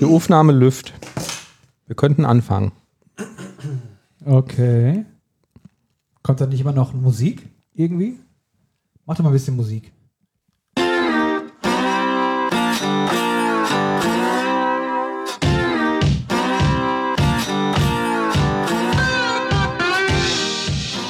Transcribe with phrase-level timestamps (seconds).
[0.00, 0.94] Die Aufnahme lüft.
[1.86, 2.72] Wir könnten anfangen.
[4.24, 5.04] Okay.
[6.22, 8.18] Kommt da nicht immer noch Musik irgendwie?
[9.04, 9.92] Mach doch mal ein bisschen Musik.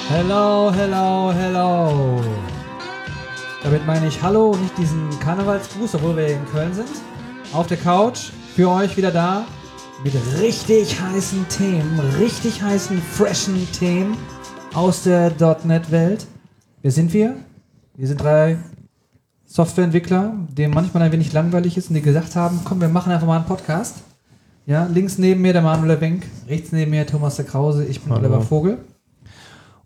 [0.09, 2.21] Hello, hello, hello.
[3.63, 6.89] Damit meine ich Hallo nicht diesen Karnevalsgruß, obwohl wir in Köln sind.
[7.53, 9.47] Auf der Couch, für euch wieder da.
[10.02, 14.16] Mit richtig heißen Themen, richtig heißen, freshen Themen
[14.75, 15.33] aus der
[15.65, 16.27] .NET-Welt.
[16.83, 17.37] Wer sind wir?
[17.97, 18.56] Wir sind drei
[19.45, 23.27] Softwareentwickler, denen manchmal ein wenig langweilig ist und die gesagt haben, komm, wir machen einfach
[23.27, 23.97] mal einen Podcast.
[24.67, 28.12] Ja, links neben mir der Manuel Wenk, rechts neben mir Thomas der Krause, ich bin
[28.12, 28.27] Hallo.
[28.27, 28.78] Oliver Vogel.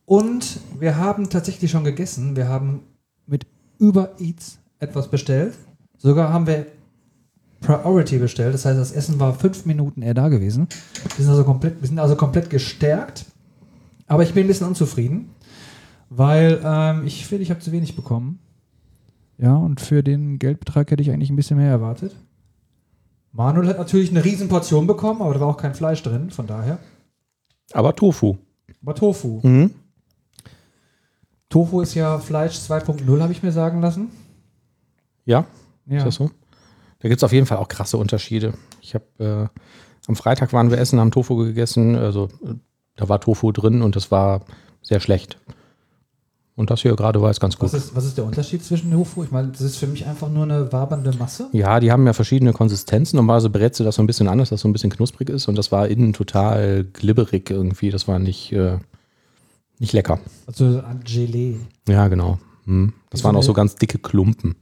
[0.05, 2.37] Und wir haben tatsächlich schon gegessen.
[2.37, 2.83] Wir haben
[3.27, 3.47] mit
[3.81, 5.55] Uber Eats etwas bestellt.
[5.97, 6.67] Sogar haben wir
[7.65, 8.55] Priority bestellt.
[8.55, 10.69] Das heißt, das Essen war fünf Minuten eher da gewesen.
[11.17, 13.27] Wir sind also komplett, wir sind also komplett gestärkt.
[14.07, 15.31] Aber ich bin ein bisschen unzufrieden,
[16.11, 18.39] weil ähm, ich finde, ich habe zu wenig bekommen.
[19.39, 22.15] Ja, und für den Geldbetrag hätte ich eigentlich ein bisschen mehr erwartet.
[23.33, 26.47] Manuel hat natürlich eine riesen Portion bekommen, aber da war auch kein Fleisch drin, von
[26.47, 26.79] daher.
[27.73, 28.37] Aber Tofu.
[28.83, 29.41] Aber Tofu.
[29.43, 29.71] Mhm.
[31.49, 34.09] Tofu ist ja Fleisch 2.0, habe ich mir sagen lassen.
[35.25, 35.47] Ja,
[35.87, 35.99] Ja.
[35.99, 36.31] ist das so?
[37.05, 38.55] Da gibt es auf jeden Fall auch krasse Unterschiede.
[38.81, 39.61] Ich habe äh,
[40.09, 41.97] am Freitag waren wir essen, haben Tofu gegessen.
[41.97, 42.55] Also äh,
[42.97, 44.41] da war Tofu drin und das war
[44.81, 45.37] sehr schlecht.
[46.57, 47.75] Und das hier gerade war jetzt ganz gut.
[47.75, 49.23] Was ist, was ist der Unterschied zwischen Tofu?
[49.23, 51.51] Ich meine, das ist für mich einfach nur eine wabernde Masse.
[51.53, 53.17] Ja, die haben ja verschiedene Konsistenzen.
[53.19, 55.47] Normalerweise brät sie das so ein bisschen anders, dass so ein bisschen knusprig ist.
[55.47, 57.91] Und das war innen total glibberig irgendwie.
[57.91, 58.79] Das war nicht, äh,
[59.79, 60.21] nicht lecker.
[60.47, 61.57] Also ein Gelee.
[61.87, 62.39] Ja, genau.
[62.65, 62.95] Hm.
[63.11, 64.55] Das Wie waren so auch so ganz dicke Klumpen.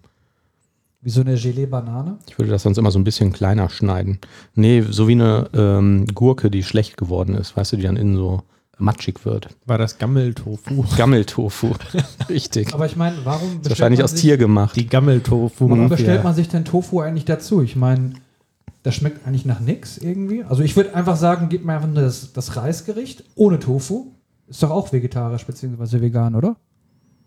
[1.03, 2.19] Wie so eine Gelee-Banane.
[2.29, 4.19] Ich würde das sonst immer so ein bisschen kleiner schneiden.
[4.55, 7.57] Nee, so wie eine ähm, Gurke, die schlecht geworden ist.
[7.57, 8.43] Weißt du, die dann innen so
[8.79, 9.49] matschig wird.
[9.67, 10.85] War das Gammeltofu?
[10.97, 11.73] Gammeltofu.
[12.29, 12.73] Richtig.
[12.73, 14.77] Aber ich meine, warum Ist bestellt, wahrscheinlich man aus sich, Tier gemacht.
[14.77, 15.69] Die Gammeltofu.
[15.69, 17.63] warum bestellt man sich denn Tofu eigentlich dazu?
[17.63, 18.15] Ich meine,
[18.85, 20.45] das schmeckt eigentlich nach nix irgendwie.
[20.45, 24.13] Also ich würde einfach sagen, gebt mir einfach nur das, das Reisgericht ohne Tofu.
[24.47, 26.01] Ist doch auch vegetarisch bzw.
[26.01, 26.57] vegan, oder?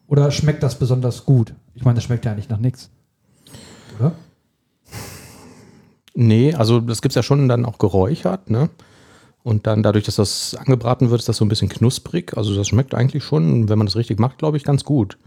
[0.07, 1.53] Oder schmeckt das besonders gut?
[1.73, 2.89] Ich meine, das schmeckt ja eigentlich nach nix.
[3.99, 4.11] Oder?
[6.13, 8.69] Nee, also das gibt es ja schon dann auch geräuchert, ne?
[9.43, 12.35] Und dann dadurch, dass das angebraten wird, ist das so ein bisschen knusprig.
[12.35, 15.17] Also das schmeckt eigentlich schon, wenn man das richtig macht, glaube ich, ganz gut.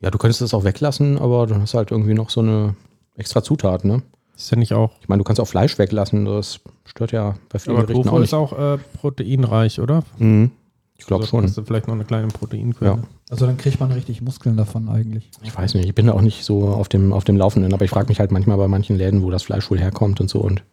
[0.00, 2.74] Ja, du könntest das auch weglassen, aber dann hast du halt irgendwie noch so eine
[3.16, 4.02] extra Zutat, ne?
[4.36, 4.92] Ist ja nicht auch.
[5.00, 8.16] Ich meine, du kannst auch Fleisch weglassen, das stört ja bei vielen Aber Gerichten Tofu
[8.16, 8.34] auch ist nicht.
[8.34, 10.02] auch äh, proteinreich, oder?
[10.18, 10.50] Mhm.
[11.04, 11.44] Ich glaube Also schon.
[11.44, 12.92] Hast du vielleicht noch eine kleine Proteinquelle?
[12.92, 12.98] Ja.
[13.28, 15.30] Also dann kriegt man richtig Muskeln davon eigentlich.
[15.42, 17.84] Ich weiß nicht, ich bin da auch nicht so auf dem, auf dem Laufenden, aber
[17.84, 20.40] ich frage mich halt manchmal bei manchen Läden, wo das Fleisch wohl herkommt und so
[20.40, 20.64] und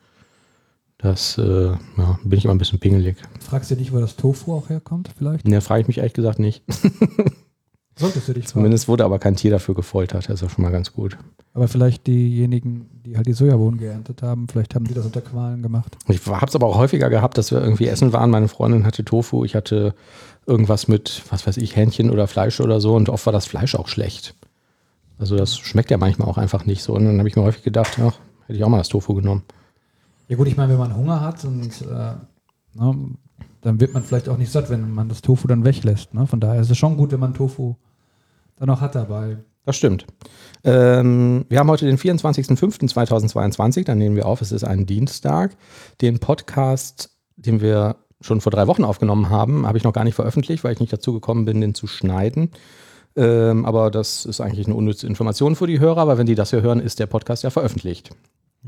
[1.00, 3.18] das äh, ja, bin ich immer ein bisschen pingelig.
[3.42, 5.46] Fragst du dich, wo das Tofu auch herkommt, vielleicht?
[5.46, 6.64] Ne, frage ich mich ehrlich gesagt nicht.
[8.02, 8.54] Solltest du dich fragen.
[8.54, 11.18] Zumindest wurde aber kein Tier dafür gefoltert, das ist ja schon mal ganz gut.
[11.54, 15.62] Aber vielleicht diejenigen, die halt die Sojabohnen geerntet haben, vielleicht haben die das unter Qualen
[15.62, 15.98] gemacht.
[16.08, 18.30] Ich habe es aber auch häufiger gehabt, dass wir irgendwie essen waren.
[18.30, 19.94] Meine Freundin hatte Tofu, ich hatte
[20.46, 23.76] irgendwas mit, was weiß ich, Hähnchen oder Fleisch oder so und oft war das Fleisch
[23.76, 24.36] auch schlecht.
[25.20, 26.94] Also das schmeckt ja manchmal auch einfach nicht so.
[26.94, 29.44] Und dann habe ich mir häufig gedacht, ach, hätte ich auch mal das Tofu genommen.
[30.28, 32.14] Ja gut, ich meine, wenn man Hunger hat und äh,
[32.74, 32.96] ne,
[33.62, 36.14] dann wird man vielleicht auch nicht satt, wenn man das Tofu dann weglässt.
[36.14, 36.26] Ne?
[36.26, 37.76] Von daher ist es schon gut, wenn man Tofu
[38.58, 39.38] dann auch hat dabei.
[39.66, 40.08] Das stimmt.
[40.64, 45.56] Ähm, wir haben heute den 24.05.2022, dann nehmen wir auf, es ist ein Dienstag.
[46.02, 50.16] Den Podcast, den wir schon vor drei Wochen aufgenommen haben, habe ich noch gar nicht
[50.16, 52.52] veröffentlicht, weil ich nicht dazu gekommen bin, den zu schneiden.
[53.16, 56.52] Ähm, aber das ist eigentlich eine unnütze Information für die Hörer, weil wenn die das
[56.52, 58.12] hier hören, ist der Podcast ja veröffentlicht.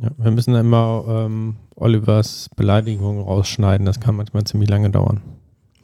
[0.01, 3.85] Ja, wir müssen immer ähm, Olivers Beleidigung rausschneiden.
[3.85, 5.21] Das kann manchmal ziemlich lange dauern.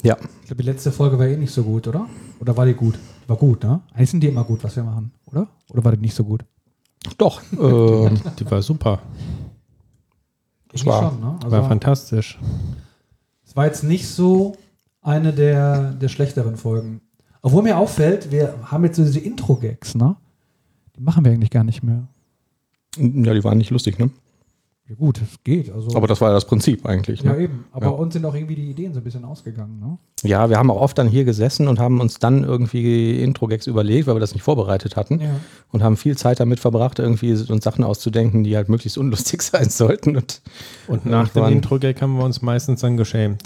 [0.04, 2.08] Ja, Ich glaube, die letzte Folge war eh nicht so gut, oder?
[2.40, 2.98] Oder war die gut?
[3.28, 3.82] War gut, ne?
[3.94, 5.48] Eigentlich sind die immer gut, was wir machen, oder?
[5.70, 6.46] Oder war die nicht so gut?
[7.18, 7.42] doch.
[7.54, 9.00] Äh, Die war super.
[10.72, 11.38] Das war- schon, ne?
[11.42, 12.40] War Also, fantastisch.
[13.46, 14.56] es war jetzt nicht so
[15.02, 17.02] eine der, der schlechteren Folgen.
[17.42, 20.16] Obwohl mir auffällt, wir haben jetzt so diese Intro-Gags, ne?
[20.96, 22.08] Die machen wir eigentlich gar nicht mehr.
[22.98, 24.10] ja, die waren nicht lustig, ne?
[24.90, 25.72] Ja gut, es geht.
[25.72, 27.22] Also, Aber das war ja das Prinzip eigentlich.
[27.22, 27.44] ja, Ne?
[27.44, 27.66] eben.
[27.72, 27.92] Aber Ja.
[27.92, 29.98] uns sind auch irgendwie die Ideen so ein bisschen ausgegangen, ne?
[30.28, 34.08] Ja, wir haben auch oft dann hier gesessen und haben uns dann irgendwie Intro-Gags überlegt,
[34.08, 35.20] weil wir das nicht vorbereitet hatten.
[35.22, 35.30] Ja.
[35.72, 39.70] und haben viel Zeit damit verbracht, irgendwie uns Sachen auszudenken, die halt möglichst unlustig sein
[39.70, 40.16] sollten.
[40.18, 40.42] Und,
[40.88, 43.44] Und nach dem Intro-Gag haben wir uns meistens dann geschämt.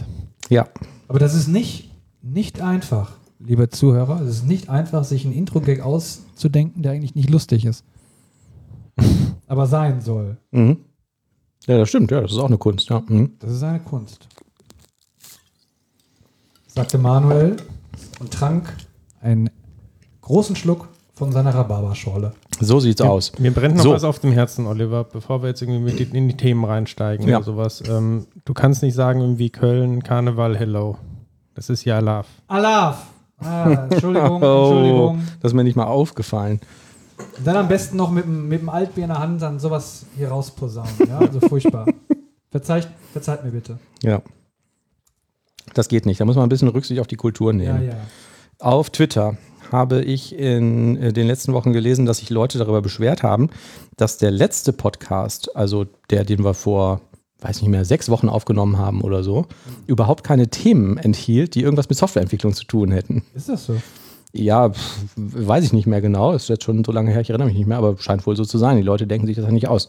[0.49, 0.67] Ja,
[1.09, 1.91] Aber das ist nicht,
[2.21, 4.21] nicht einfach, liebe Zuhörer.
[4.21, 7.83] Es ist nicht einfach, sich einen Intro-Gag auszudenken, der eigentlich nicht lustig ist.
[9.47, 10.37] Aber sein soll.
[10.51, 10.77] mhm.
[11.67, 13.01] Ja, das stimmt, ja, das ist auch eine Kunst, ja.
[13.07, 13.31] Mhm.
[13.39, 14.27] Das ist eine Kunst.
[16.67, 17.57] Sagte Manuel
[18.19, 18.73] und trank
[19.21, 19.49] einen
[20.21, 22.33] großen Schluck von seiner Rhabarberschorle.
[22.59, 23.31] So sieht's aus.
[23.37, 23.91] Mir brennt noch So.
[23.91, 27.27] was auf dem Herzen, Oliver, bevor wir jetzt irgendwie mit die- in die Themen reinsteigen
[27.27, 27.37] Ja.
[27.37, 27.83] oder sowas.
[27.87, 30.97] Ähm, du kannst nicht sagen, irgendwie Köln, Karneval, Hello.
[31.53, 32.25] Das ist ja Love.
[32.47, 33.05] Alaf!
[33.37, 35.23] Ah, Entschuldigung, Oh, Entschuldigung.
[35.41, 36.59] das ist mir nicht mal aufgefallen.
[37.43, 40.29] Dann am besten noch mit, dem- mit dem Altbier in der Hand dann sowas hier
[40.29, 40.91] rausposaunen.
[41.07, 41.85] Ja, also furchtbar.
[42.51, 43.79] Verzeiht, verzeiht mir bitte.
[44.03, 44.21] Ja.
[45.73, 46.19] Das geht nicht.
[46.21, 47.87] Da muss man ein bisschen Rücksicht auf die Kultur Ja, nehmen.
[47.87, 47.95] ja.
[48.59, 49.37] Auf Twitter
[49.71, 53.49] habe ich in äh, den letzten Wochen gelesen, dass sich Leute darüber beschwert haben,
[53.97, 57.01] dass der letzte Podcast, also der, den wir vor,
[57.41, 59.47] weiß nicht mehr, sechs Wochen aufgenommen haben oder so,
[59.87, 63.23] überhaupt keine Themen enthielt, die irgendwas mit Softwareentwicklung zu tun hätten.
[63.33, 63.75] Ist das so?
[64.33, 64.71] Ja,
[65.15, 66.33] weiß ich nicht mehr genau.
[66.33, 68.43] Ist jetzt schon so lange her, ich erinnere mich nicht mehr, aber scheint wohl so
[68.43, 68.77] zu sein.
[68.77, 69.87] Die Leute denken sich das ja nicht aus.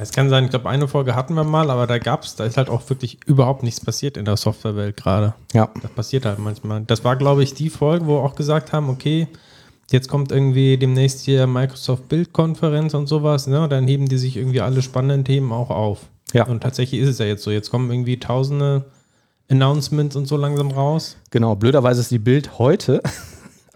[0.00, 2.56] Es kann sein, ich glaube, eine Folge hatten wir mal, aber da gab's, da ist
[2.56, 5.34] halt auch wirklich überhaupt nichts passiert in der Softwarewelt gerade.
[5.52, 5.70] Ja.
[5.82, 6.82] Das passiert halt manchmal.
[6.82, 9.26] Das war, glaube ich, die Folge, wo wir auch gesagt haben, okay,
[9.90, 13.68] jetzt kommt irgendwie demnächst hier Microsoft Bildkonferenz und sowas, ne?
[13.68, 16.00] Dann heben die sich irgendwie alle spannenden Themen auch auf.
[16.32, 16.46] Ja.
[16.46, 17.50] Und tatsächlich ist es ja jetzt so.
[17.50, 18.84] Jetzt kommen irgendwie tausende
[19.50, 21.16] Announcements und so langsam raus.
[21.30, 23.02] Genau, blöderweise ist die Bild heute.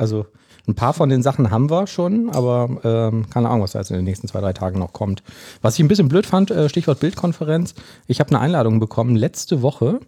[0.03, 0.27] Also
[0.67, 3.91] ein paar von den Sachen haben wir schon, aber ähm, keine Ahnung, was da jetzt
[3.91, 5.23] in den nächsten zwei, drei Tagen noch kommt.
[5.61, 7.77] Was ich ein bisschen blöd fand, äh, Stichwort Bildkonferenz,
[8.09, 10.01] ich habe eine Einladung bekommen letzte Woche,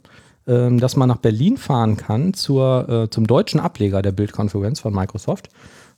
[0.49, 4.93] ähm, dass man nach Berlin fahren kann zur, äh, zum deutschen Ableger der Bildkonferenz von
[4.93, 5.49] Microsoft.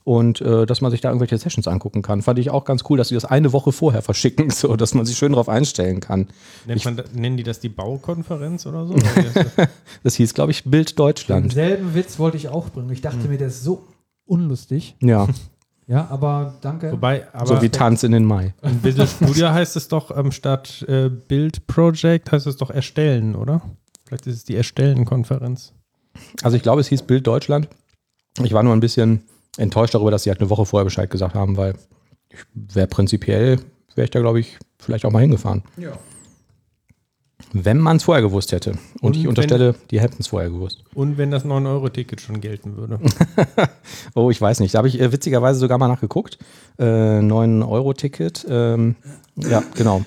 [0.07, 2.21] Und äh, dass man sich da irgendwelche Sessions angucken kann.
[2.21, 5.05] Fand ich auch ganz cool, dass sie das eine Woche vorher verschicken, so dass man
[5.05, 6.27] sich schön darauf einstellen kann.
[6.65, 8.93] Nennt man, da- nennen die das die Baukonferenz oder so?
[9.57, 9.67] Oder
[10.03, 10.15] das?
[10.15, 11.47] Hieß, glaube ich, Bild Deutschland.
[11.47, 12.89] Denselben Witz wollte ich auch bringen.
[12.91, 13.83] Ich dachte mir, der ist so
[14.25, 14.95] unlustig.
[15.01, 15.27] Ja,
[15.87, 16.91] Ja, aber danke.
[16.93, 18.53] Wobei, aber so wie Tanz in den Mai.
[18.61, 23.35] in Visual Studio heißt es doch ähm, statt äh, Build Project heißt es doch Erstellen,
[23.35, 23.61] oder?
[24.05, 25.73] Vielleicht ist es die Erstellen-Konferenz.
[26.43, 27.67] Also ich glaube, es hieß Bild Deutschland.
[28.43, 29.23] Ich war nur ein bisschen
[29.57, 31.75] enttäuscht darüber, dass sie halt eine Woche vorher Bescheid gesagt haben, weil
[32.29, 33.59] ich wäre prinzipiell,
[33.95, 35.63] wäre ich da, glaube ich, vielleicht auch mal hingefahren.
[35.77, 35.97] Ja.
[37.53, 38.71] Wenn man es vorher gewusst hätte.
[38.71, 40.83] Und, Und ich wenn- unterstelle, die hätten es vorher gewusst.
[40.93, 42.99] Und wenn das 9-Euro-Ticket schon gelten würde.
[44.15, 44.73] Oh, ich weiß nicht.
[44.73, 46.37] Da habe ich äh, witzigerweise sogar mal nachgeguckt.
[46.77, 46.83] Äh,
[47.19, 48.45] 9-Euro-Ticket.
[48.49, 48.95] Ähm,
[49.35, 50.03] ja, genau.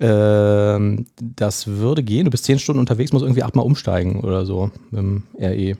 [0.00, 2.24] Ähm, das würde gehen.
[2.24, 5.76] Du bist 10 Stunden unterwegs, musst irgendwie achtmal umsteigen oder so mit dem RE.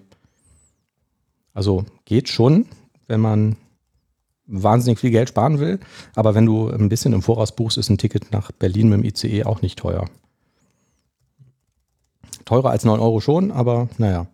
[1.54, 2.66] Also geht schon,
[3.12, 3.56] wenn man
[4.46, 5.78] wahnsinnig viel Geld sparen will.
[6.16, 9.04] Aber wenn du ein bisschen im Voraus buchst, ist ein Ticket nach Berlin mit dem
[9.04, 10.06] ICE auch nicht teuer.
[12.44, 14.26] Teurer als 9 Euro schon, aber naja.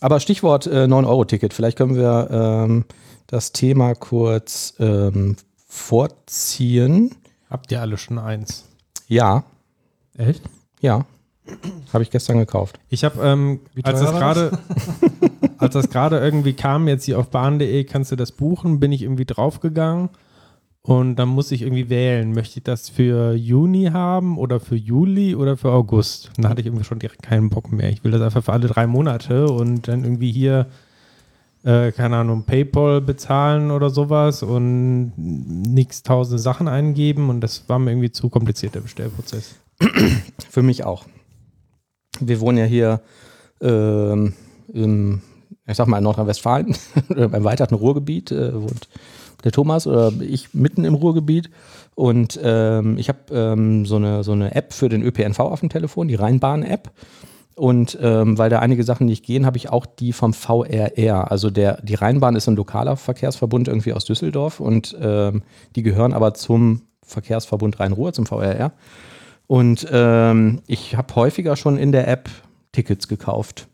[0.00, 1.52] Aber Stichwort äh, 9-Euro-Ticket.
[1.52, 2.84] Vielleicht können wir ähm,
[3.26, 5.36] das Thema kurz ähm,
[5.66, 7.14] vorziehen.
[7.50, 8.64] Habt ihr alle schon eins?
[9.06, 9.44] Ja,
[10.16, 10.42] Echt?
[10.80, 11.04] ja.
[11.92, 12.78] Habe ich gestern gekauft.
[12.90, 14.58] Ich habe, ähm, Wie als war gerade,
[15.58, 19.02] als das gerade irgendwie kam, jetzt hier auf bahn.de kannst du das buchen, bin ich
[19.02, 20.10] irgendwie draufgegangen
[20.82, 25.34] und dann muss ich irgendwie wählen, möchte ich das für Juni haben oder für Juli
[25.34, 26.30] oder für August?
[26.36, 27.90] Und da hatte ich irgendwie schon direkt keinen Bock mehr.
[27.90, 30.66] Ich will das einfach für alle drei Monate und dann irgendwie hier,
[31.62, 37.78] äh, keine Ahnung, PayPal bezahlen oder sowas und nix tausende Sachen eingeben und das war
[37.78, 39.56] mir irgendwie zu kompliziert, der Bestellprozess.
[40.50, 41.04] Für mich auch.
[42.18, 43.02] Wir wohnen ja hier
[43.60, 44.32] ähm,
[44.72, 45.20] im,
[45.68, 46.76] ich sag mal, in Nordrhein-Westfalen,
[47.10, 48.88] im erweiterten Ruhrgebiet, äh, wohnt
[49.44, 51.50] der Thomas oder ich mitten im Ruhrgebiet.
[51.94, 55.68] Und ähm, ich habe ähm, so, eine, so eine App für den ÖPNV auf dem
[55.68, 56.90] Telefon, die Rheinbahn-App.
[57.54, 61.30] Und ähm, weil da einige Sachen nicht gehen, habe ich auch die vom VRR.
[61.30, 65.42] Also der, die Rheinbahn ist ein lokaler Verkehrsverbund irgendwie aus Düsseldorf und ähm,
[65.74, 68.72] die gehören aber zum Verkehrsverbund Rhein-Ruhr, zum VRR.
[69.48, 72.28] Und ähm, ich habe häufiger schon in der App
[72.72, 73.66] Tickets gekauft.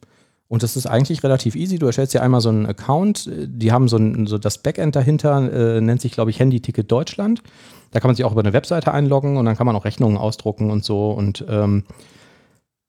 [0.54, 1.80] Und das ist eigentlich relativ easy.
[1.80, 3.28] Du erstellst dir einmal so einen Account.
[3.28, 7.42] Die haben so, ein, so das Backend dahinter, äh, nennt sich, glaube ich, Handy-Ticket Deutschland.
[7.90, 10.16] Da kann man sich auch über eine Webseite einloggen und dann kann man auch Rechnungen
[10.16, 11.10] ausdrucken und so.
[11.10, 11.82] Und ähm,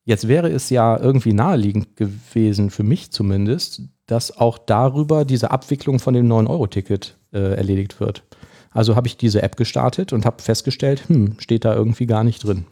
[0.03, 5.97] jetzt wäre es ja irgendwie naheliegend gewesen, für mich zumindest, dass auch darüber diese Abwicklung
[5.97, 8.21] von dem 9-Euro-Ticket äh, erledigt wird.
[8.69, 12.43] Also habe ich diese App gestartet und habe festgestellt, hm, steht da irgendwie gar nicht
[12.43, 12.65] drin.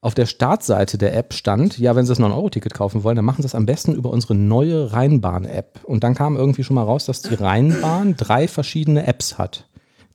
[0.00, 3.42] Auf der Startseite der App stand, ja, wenn Sie das 9-Euro-Ticket kaufen wollen, dann machen
[3.42, 5.80] Sie das am besten über unsere neue Rheinbahn-App.
[5.82, 9.66] Und dann kam irgendwie schon mal raus, dass die Rheinbahn drei verschiedene Apps hat.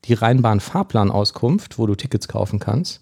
[0.06, 3.02] Die Rheinbahn-Fahrplanauskunft, wo du Tickets kaufen kannst.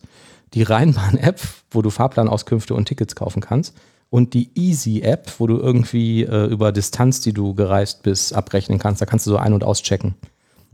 [0.56, 3.76] Die Rheinbahn-App, wo du Fahrplanauskünfte und Tickets kaufen kannst.
[4.10, 9.02] Und die Easy-App, wo du irgendwie äh, über Distanz, die du gereist bist, abrechnen kannst.
[9.02, 10.16] Da kannst du so ein- und auschecken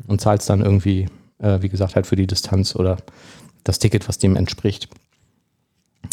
[0.08, 1.08] und zahlst dann irgendwie,
[1.40, 2.98] äh, wie gesagt, halt für die Distanz oder
[3.66, 4.88] das Ticket, was dem entspricht.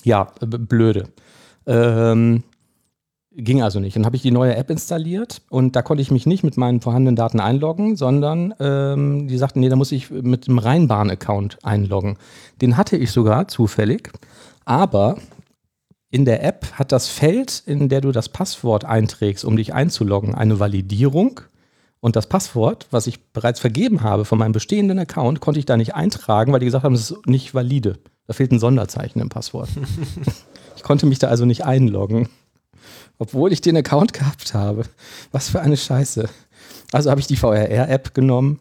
[0.04, 1.08] Ja, blöde.
[1.66, 2.42] Ähm,
[3.36, 3.96] ging also nicht.
[3.96, 6.80] Dann habe ich die neue App installiert und da konnte ich mich nicht mit meinen
[6.80, 12.16] vorhandenen Daten einloggen, sondern ähm, die sagten, nee, da muss ich mit dem Rheinbahn-Account einloggen.
[12.60, 14.10] Den hatte ich sogar zufällig,
[14.64, 15.16] aber
[16.10, 20.34] in der App hat das Feld, in der du das Passwort einträgst, um dich einzuloggen,
[20.34, 21.40] eine Validierung.
[21.98, 25.76] Und das Passwort, was ich bereits vergeben habe von meinem bestehenden Account, konnte ich da
[25.76, 27.98] nicht eintragen, weil die gesagt haben, es ist nicht valide.
[28.26, 29.68] Da fehlt ein Sonderzeichen im Passwort.
[30.76, 32.28] ich konnte mich da also nicht einloggen,
[33.18, 34.84] obwohl ich den Account gehabt habe.
[35.32, 36.28] Was für eine Scheiße.
[36.92, 38.60] Also habe ich die VRR-App genommen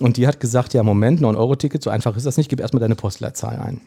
[0.00, 2.94] und die hat gesagt, ja Moment, 9-Euro-Ticket, so einfach ist das nicht, gib erstmal deine
[2.94, 3.80] Postleitzahl ein.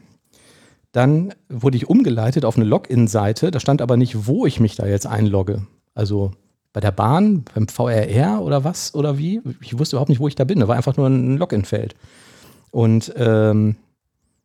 [0.91, 4.85] Dann wurde ich umgeleitet auf eine Login-Seite, da stand aber nicht, wo ich mich da
[4.85, 5.65] jetzt einlogge.
[5.95, 6.31] Also
[6.73, 9.41] bei der Bahn, beim VRR oder was oder wie.
[9.61, 10.59] Ich wusste überhaupt nicht, wo ich da bin.
[10.59, 11.95] Da war einfach nur ein Login-Feld.
[12.71, 13.75] Und ähm,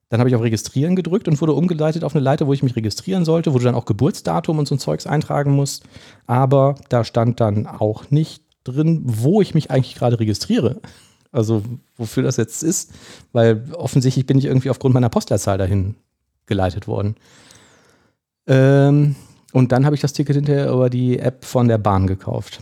[0.08, 2.76] dann habe ich auf Registrieren gedrückt und wurde umgeleitet auf eine Leiter, wo ich mich
[2.76, 5.84] registrieren sollte, wo du dann auch Geburtsdatum und so ein Zeugs eintragen musst.
[6.26, 10.80] Aber da stand dann auch nicht drin, wo ich mich eigentlich gerade registriere.
[11.32, 11.62] Also
[11.96, 12.92] wofür das jetzt ist,
[13.32, 15.96] weil offensichtlich bin ich irgendwie aufgrund meiner Postleitzahl dahin
[16.46, 17.16] geleitet worden.
[18.46, 19.16] Ähm,
[19.52, 22.60] und dann habe ich das Ticket hinterher über die App von der Bahn gekauft.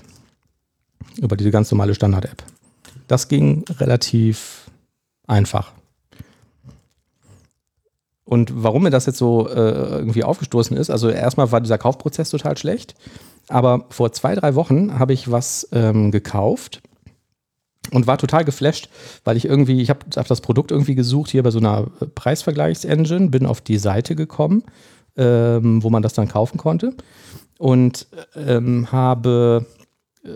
[1.19, 2.43] Über diese ganz normale Standard-App.
[3.07, 4.71] Das ging relativ
[5.27, 5.74] einfach.
[8.25, 12.31] Und warum mir das jetzt so äh, irgendwie aufgestoßen ist, also erstmal war dieser Kaufprozess
[12.31, 12.95] total schlecht,
[13.49, 16.81] aber vor zwei, drei Wochen habe ich was ähm, gekauft
[17.91, 18.89] und war total geflasht,
[19.25, 23.29] weil ich irgendwie, ich habe hab das Produkt irgendwie gesucht hier bei so einer Preisvergleichsengine,
[23.29, 24.65] bin auf die Seite gekommen,
[25.17, 26.95] ähm, wo man das dann kaufen konnte
[27.59, 29.67] und ähm, habe
[30.25, 30.29] äh,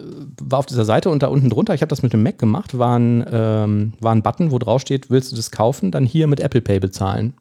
[0.42, 2.78] war auf dieser Seite und da unten drunter, ich habe das mit dem Mac gemacht,
[2.78, 6.26] war ein, ähm, war ein Button, wo drauf steht, willst du das kaufen, dann hier
[6.26, 7.34] mit Apple Pay bezahlen.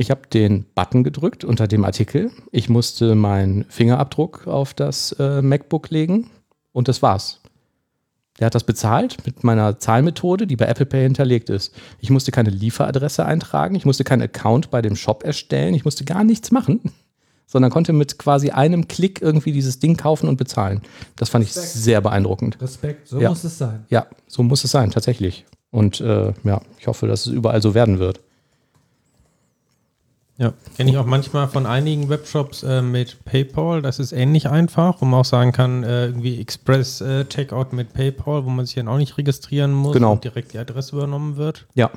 [0.00, 2.30] Ich habe den Button gedrückt unter dem Artikel.
[2.52, 6.30] Ich musste meinen Fingerabdruck auf das äh, MacBook legen
[6.70, 7.40] und das war's.
[8.38, 11.74] Der hat das bezahlt mit meiner Zahlmethode, die bei Apple Pay hinterlegt ist.
[11.98, 16.04] Ich musste keine Lieferadresse eintragen, ich musste keinen Account bei dem Shop erstellen, ich musste
[16.04, 16.80] gar nichts machen,
[17.46, 20.82] sondern konnte mit quasi einem Klick irgendwie dieses Ding kaufen und bezahlen.
[21.16, 21.66] Das fand Respekt.
[21.66, 22.62] ich sehr beeindruckend.
[22.62, 23.30] Respekt, so ja.
[23.30, 23.84] muss es sein.
[23.88, 25.44] Ja, so muss es sein, tatsächlich.
[25.72, 28.20] Und äh, ja, ich hoffe, dass es überall so werden wird.
[30.38, 33.82] Ja, kenne ich auch manchmal von einigen Webshops äh, mit PayPal.
[33.82, 37.92] Das ist ähnlich einfach, wo man auch sagen kann, äh, irgendwie Express äh, Checkout mit
[37.92, 40.12] PayPal, wo man sich dann auch nicht registrieren muss genau.
[40.12, 41.66] und direkt die Adresse übernommen wird.
[41.74, 41.90] Ja.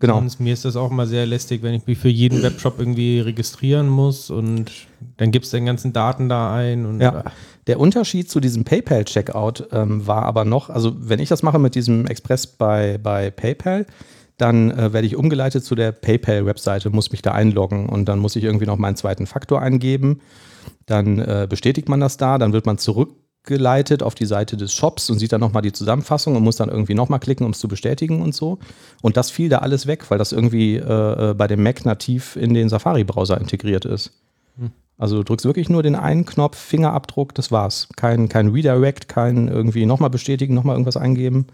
[0.00, 0.16] Genau.
[0.16, 3.20] Sonst, mir ist das auch immer sehr lästig, wenn ich mich für jeden Webshop irgendwie
[3.20, 4.70] registrieren muss und
[5.16, 7.00] dann gibst du den ganzen Daten da ein.
[7.00, 7.22] Ja.
[7.68, 11.76] Der Unterschied zu diesem PayPal-Checkout ähm, war aber noch, also wenn ich das mache mit
[11.76, 13.86] diesem Express bei, bei PayPal,
[14.38, 18.36] dann äh, werde ich umgeleitet zu der PayPal-Webseite, muss mich da einloggen und dann muss
[18.36, 20.20] ich irgendwie noch meinen zweiten Faktor eingeben.
[20.86, 25.10] Dann äh, bestätigt man das da, dann wird man zurückgeleitet auf die Seite des Shops
[25.10, 27.68] und sieht dann nochmal die Zusammenfassung und muss dann irgendwie nochmal klicken, um es zu
[27.68, 28.58] bestätigen und so.
[29.00, 32.36] Und das fiel da alles weg, weil das irgendwie äh, äh bei dem Mac nativ
[32.36, 34.12] in den Safari-Browser integriert ist.
[34.58, 34.70] Hm.
[34.98, 37.88] Also du drückst wirklich nur den einen Knopf, Fingerabdruck, das war's.
[37.96, 41.46] Kein, kein Redirect, kein irgendwie nochmal bestätigen, nochmal irgendwas eingeben.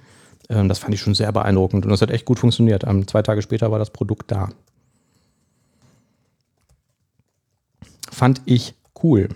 [0.48, 2.84] Ähm, das fand ich schon sehr beeindruckend und das hat echt gut funktioniert.
[2.84, 4.50] Ähm, zwei Tage später war das Produkt da.
[8.10, 9.28] Fand ich cool.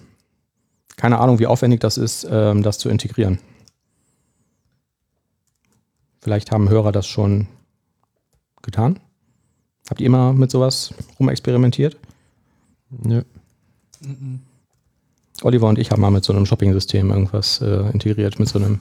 [0.97, 3.38] Keine Ahnung, wie aufwendig das ist, ähm, das zu integrieren.
[6.21, 7.49] Vielleicht haben Hörer das schon
[8.62, 9.00] getan.
[9.90, 11.97] Habt ihr immer mit sowas rumexperimentiert?
[12.90, 13.23] Nö.
[15.42, 18.80] Oliver und ich haben mal mit so einem Shopping-System irgendwas äh, integriert, mit so einem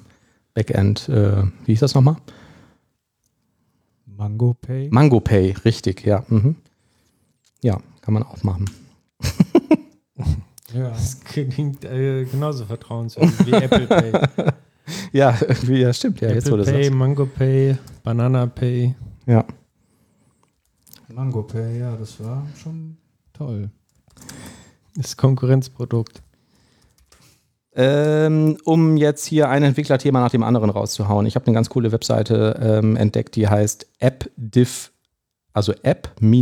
[0.53, 2.17] Backend, äh, wie hieß das nochmal?
[4.05, 4.89] Mango Pay.
[4.91, 6.23] Mango Pay, richtig, ja.
[6.27, 6.55] Mhm.
[7.61, 8.69] Ja, kann man auch machen.
[10.73, 14.11] ja, das klingt äh, genauso vertrauenswürdig wie Apple Pay.
[15.11, 16.21] ja, ja, stimmt.
[16.21, 18.95] Ja, Apple jetzt wurde Pay, Mango Pay, Banana Pay.
[19.25, 19.45] Ja.
[21.07, 22.97] Mango Pay, ja, das war schon
[23.33, 23.69] toll.
[24.95, 26.21] Das Konkurrenzprodukt.
[27.73, 31.25] Ähm, um jetzt hier ein Entwicklerthema nach dem anderen rauszuhauen.
[31.25, 34.91] Ich habe eine ganz coole Webseite ähm, entdeckt, die heißt appdiff,
[35.53, 36.41] also app-diff.io.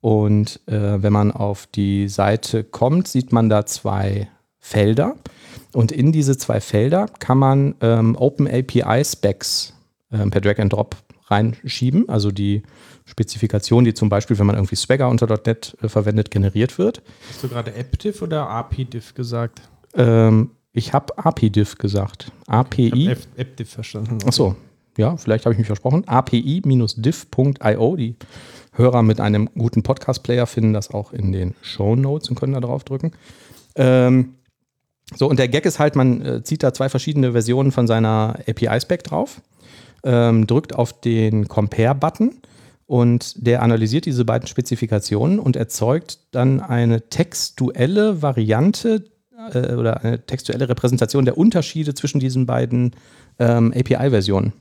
[0.00, 4.28] Und äh, wenn man auf die Seite kommt, sieht man da zwei
[4.58, 5.16] Felder.
[5.72, 9.72] Und in diese zwei Felder kann man ähm, Open API Specs
[10.12, 12.62] ähm, per Drag and Drop reinschieben, also die
[13.06, 17.02] Spezifikation, die zum Beispiel, wenn man irgendwie Swagger unter .NET äh, verwendet, generiert wird.
[17.30, 19.62] Hast du gerade AppDiff oder APDiff gesagt?
[19.94, 22.32] Ähm, Ich habe API-Diff gesagt.
[22.46, 23.08] API.
[23.08, 24.18] F- AppDiff verstanden.
[24.26, 24.56] Achso,
[24.98, 26.06] ja, vielleicht habe ich mich versprochen.
[26.08, 27.96] API-diff.io.
[27.96, 28.16] Die
[28.72, 32.60] Hörer mit einem guten Podcast-Player finden das auch in den Show Notes und können da
[32.60, 33.12] drauf drücken.
[33.76, 34.34] Ähm,
[35.14, 38.36] so, und der Gag ist halt, man äh, zieht da zwei verschiedene Versionen von seiner
[38.48, 39.42] API-Spec drauf,
[40.04, 42.40] ähm, drückt auf den Compare-Button
[42.86, 49.04] und der analysiert diese beiden Spezifikationen und erzeugt dann eine textuelle Variante
[49.52, 52.94] äh, oder eine textuelle Repräsentation der Unterschiede zwischen diesen beiden
[53.38, 54.52] ähm, API-Versionen.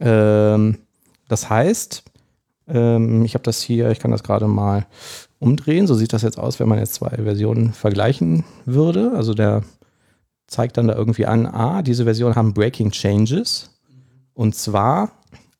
[0.00, 0.78] Ähm,
[1.28, 2.02] das heißt,
[2.68, 4.86] ähm, ich habe das hier, ich kann das gerade mal
[5.38, 5.86] umdrehen.
[5.86, 9.12] So sieht das jetzt aus, wenn man jetzt zwei Versionen vergleichen würde.
[9.14, 9.62] Also der
[10.46, 13.70] zeigt dann da irgendwie an, ah, diese Versionen haben Breaking Changes.
[14.34, 15.12] Und zwar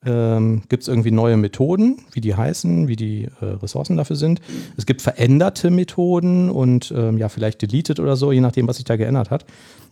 [0.04, 4.40] ähm, gibt es irgendwie neue Methoden, wie die heißen, wie die äh, Ressourcen dafür sind.
[4.76, 8.84] Es gibt veränderte Methoden und ähm, ja, vielleicht deleted oder so, je nachdem, was sich
[8.84, 9.46] da geändert hat.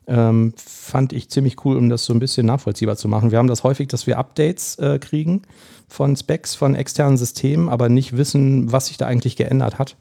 [0.06, 3.30] Ähm, fand ich ziemlich cool, um das so ein bisschen nachvollziehbar zu machen.
[3.30, 5.42] Wir haben das häufig, dass wir Updates äh, kriegen
[5.88, 9.96] von Specs, von externen Systemen, aber nicht wissen, was sich da eigentlich geändert hat.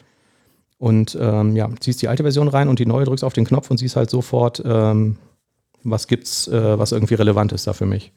[0.78, 3.70] Und ähm, ja, ziehst die alte Version rein und die neue drückst auf den Knopf
[3.70, 5.18] und siehst halt sofort, ähm,
[5.84, 8.12] was gibt's, äh, was irgendwie relevant ist da für mich.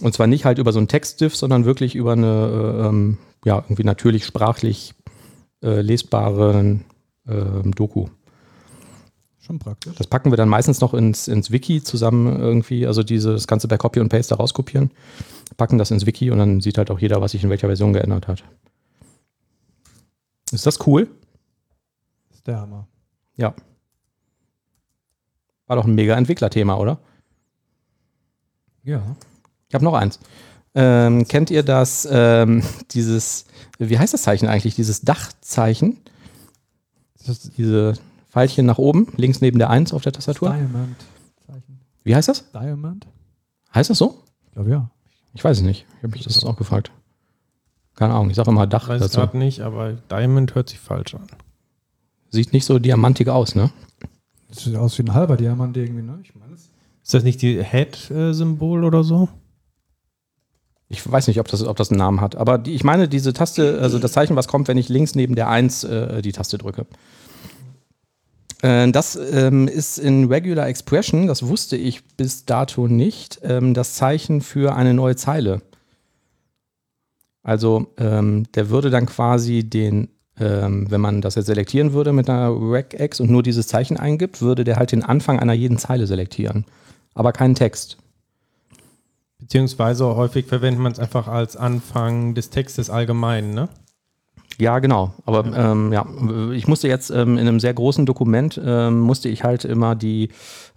[0.00, 3.56] Und zwar nicht halt über so einen Textdiff, sondern wirklich über eine, äh, ähm, ja,
[3.56, 4.94] irgendwie natürlich sprachlich
[5.62, 6.80] äh, lesbare
[7.26, 8.08] äh, Doku.
[9.40, 9.94] Schon praktisch.
[9.96, 13.68] Das packen wir dann meistens noch ins, ins Wiki zusammen irgendwie, also diese, das Ganze
[13.68, 14.90] per Copy und Paste da rauskopieren,
[15.56, 17.92] packen das ins Wiki und dann sieht halt auch jeder, was sich in welcher Version
[17.92, 18.44] geändert hat.
[20.52, 21.08] Ist das cool?
[22.28, 22.86] Das ist der Hammer.
[23.36, 23.54] Ja.
[25.66, 26.98] War doch ein mega Entwicklerthema, oder?
[28.82, 29.16] Ja.
[29.70, 30.18] Ich habe noch eins.
[30.74, 33.46] Ähm, kennt ihr das, ähm, dieses,
[33.78, 34.74] wie heißt das Zeichen eigentlich?
[34.74, 35.98] Dieses Dachzeichen?
[37.56, 37.94] Diese
[38.30, 40.50] Pfeilchen nach oben, links neben der 1 auf der Tastatur.
[40.50, 41.80] Diamond-Zeichen.
[42.02, 42.50] Wie heißt das?
[42.50, 43.06] Diamond?
[43.72, 44.24] Heißt das so?
[44.46, 44.90] Ich glaube ja.
[45.34, 45.86] Ich weiß es nicht.
[45.98, 46.90] Ich habe mich das auch gefragt.
[47.94, 51.14] Keine Ahnung, ich sage immer Dach Weiß es gerade nicht, aber Diamond hört sich falsch
[51.14, 51.28] an.
[52.30, 53.70] Sieht nicht so diamantig aus, ne?
[54.48, 56.18] Das sieht aus wie ein halber Diamant irgendwie, ne?
[56.24, 56.70] Ich meine es.
[57.04, 59.28] Ist das nicht die Head-Symbol oder so?
[60.92, 62.34] Ich weiß nicht, ob das, ob das einen Namen hat.
[62.34, 65.36] Aber die, ich meine, diese Taste, also das Zeichen, was kommt, wenn ich links neben
[65.36, 66.84] der 1 äh, die Taste drücke.
[68.60, 73.94] Äh, das ähm, ist in Regular Expression, das wusste ich bis dato nicht, ähm, das
[73.94, 75.62] Zeichen für eine neue Zeile.
[77.44, 80.08] Also ähm, der würde dann quasi den,
[80.40, 84.42] ähm, wenn man das jetzt selektieren würde mit einer Regex und nur dieses Zeichen eingibt,
[84.42, 86.64] würde der halt den Anfang einer jeden Zeile selektieren.
[87.14, 87.96] Aber keinen Text.
[89.50, 93.68] Beziehungsweise häufig verwendet man es einfach als Anfang des Textes allgemein, ne?
[94.60, 95.12] Ja, genau.
[95.26, 96.06] Aber ähm, ja,
[96.52, 100.28] ich musste jetzt ähm, in einem sehr großen Dokument ähm, musste ich halt immer die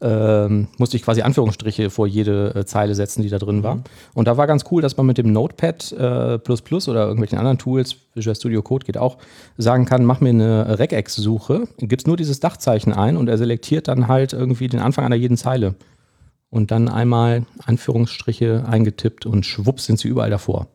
[0.02, 3.84] ähm, musste ich quasi Anführungsstriche vor jede äh, Zeile setzen, die da drin war.
[4.16, 7.38] Und da war ganz cool, dass man mit dem Notepad äh, plus plus oder irgendwelchen
[7.38, 9.20] anderen Tools, Visual Studio Code geht auch,
[9.56, 14.08] sagen kann, mach mir eine Regex-Suche, gibst nur dieses Dachzeichen ein und er selektiert dann
[14.08, 15.76] halt irgendwie den Anfang einer jeden Zeile.
[16.54, 20.68] Und dann einmal Anführungsstriche eingetippt und schwupps sind sie überall davor.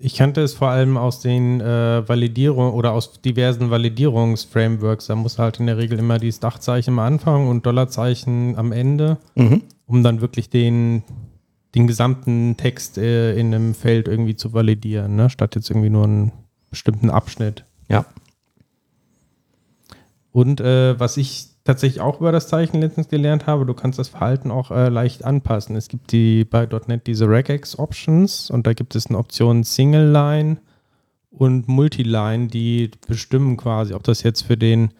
[0.00, 5.06] Ich kannte es vor allem aus den äh, Validierungen oder aus diversen Validierungsframeworks.
[5.06, 9.18] Da muss halt in der Regel immer dieses Dachzeichen am Anfang und Dollarzeichen am Ende,
[9.36, 9.62] Mhm.
[9.86, 11.04] um dann wirklich den,
[11.76, 15.30] den gesamten Text äh, in einem Feld irgendwie zu validieren, ne?
[15.30, 16.32] statt jetzt irgendwie nur einen
[16.70, 17.64] bestimmten Abschnitt.
[17.88, 18.04] Ja.
[20.32, 24.08] Und äh, was ich tatsächlich auch über das Zeichen letztens gelernt habe, du kannst das
[24.08, 25.74] Verhalten auch äh, leicht anpassen.
[25.76, 30.10] Es gibt die bei .NET diese Regex Options und da gibt es eine Option Single
[30.10, 30.58] Line
[31.30, 34.90] und Multiline, die bestimmen quasi, ob das jetzt für den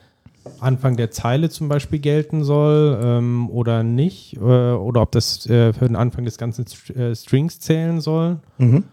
[0.60, 5.72] Anfang der Zeile zum Beispiel gelten soll ähm, oder nicht, äh, oder ob das äh,
[5.72, 8.40] für den Anfang des ganzen St äh, Strings zählen soll.
[8.58, 8.84] Mhm.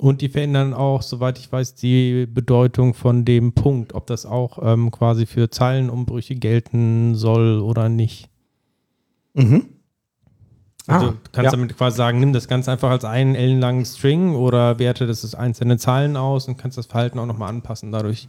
[0.00, 4.58] Und die verändern auch, soweit ich weiß, die Bedeutung von dem Punkt, ob das auch
[4.62, 8.30] ähm, quasi für Zeilenumbrüche gelten soll oder nicht.
[9.34, 9.66] Mhm.
[10.86, 11.50] Also Ah, du kannst ja.
[11.50, 15.34] damit quasi sagen, nimm das Ganze einfach als einen ellenlangen String oder werte das als
[15.34, 18.26] einzelne Zahlen aus und kannst das Verhalten auch nochmal anpassen dadurch.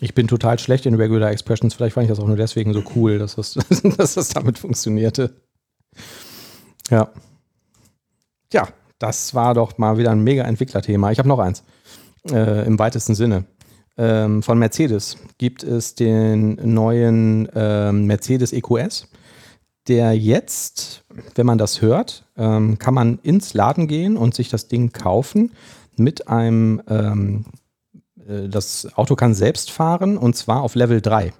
[0.00, 1.74] Ich bin total schlecht in Regular Expressions.
[1.74, 3.54] Vielleicht fand ich das auch nur deswegen so cool, dass das,
[3.96, 5.32] dass das damit funktionierte.
[6.90, 7.12] Ja.
[8.52, 8.68] Ja,
[9.04, 11.10] das war doch mal wieder ein mega Entwicklerthema.
[11.10, 11.62] Ich habe noch eins.
[12.30, 13.44] Äh, Im weitesten Sinne.
[13.98, 19.08] Ähm, von Mercedes gibt es den neuen ähm, Mercedes EQS,
[19.88, 24.68] der jetzt, wenn man das hört, ähm, kann man ins Laden gehen und sich das
[24.68, 25.52] Ding kaufen
[25.96, 27.44] mit einem ähm,
[28.26, 31.32] äh, das Auto kann selbst fahren und zwar auf Level 3.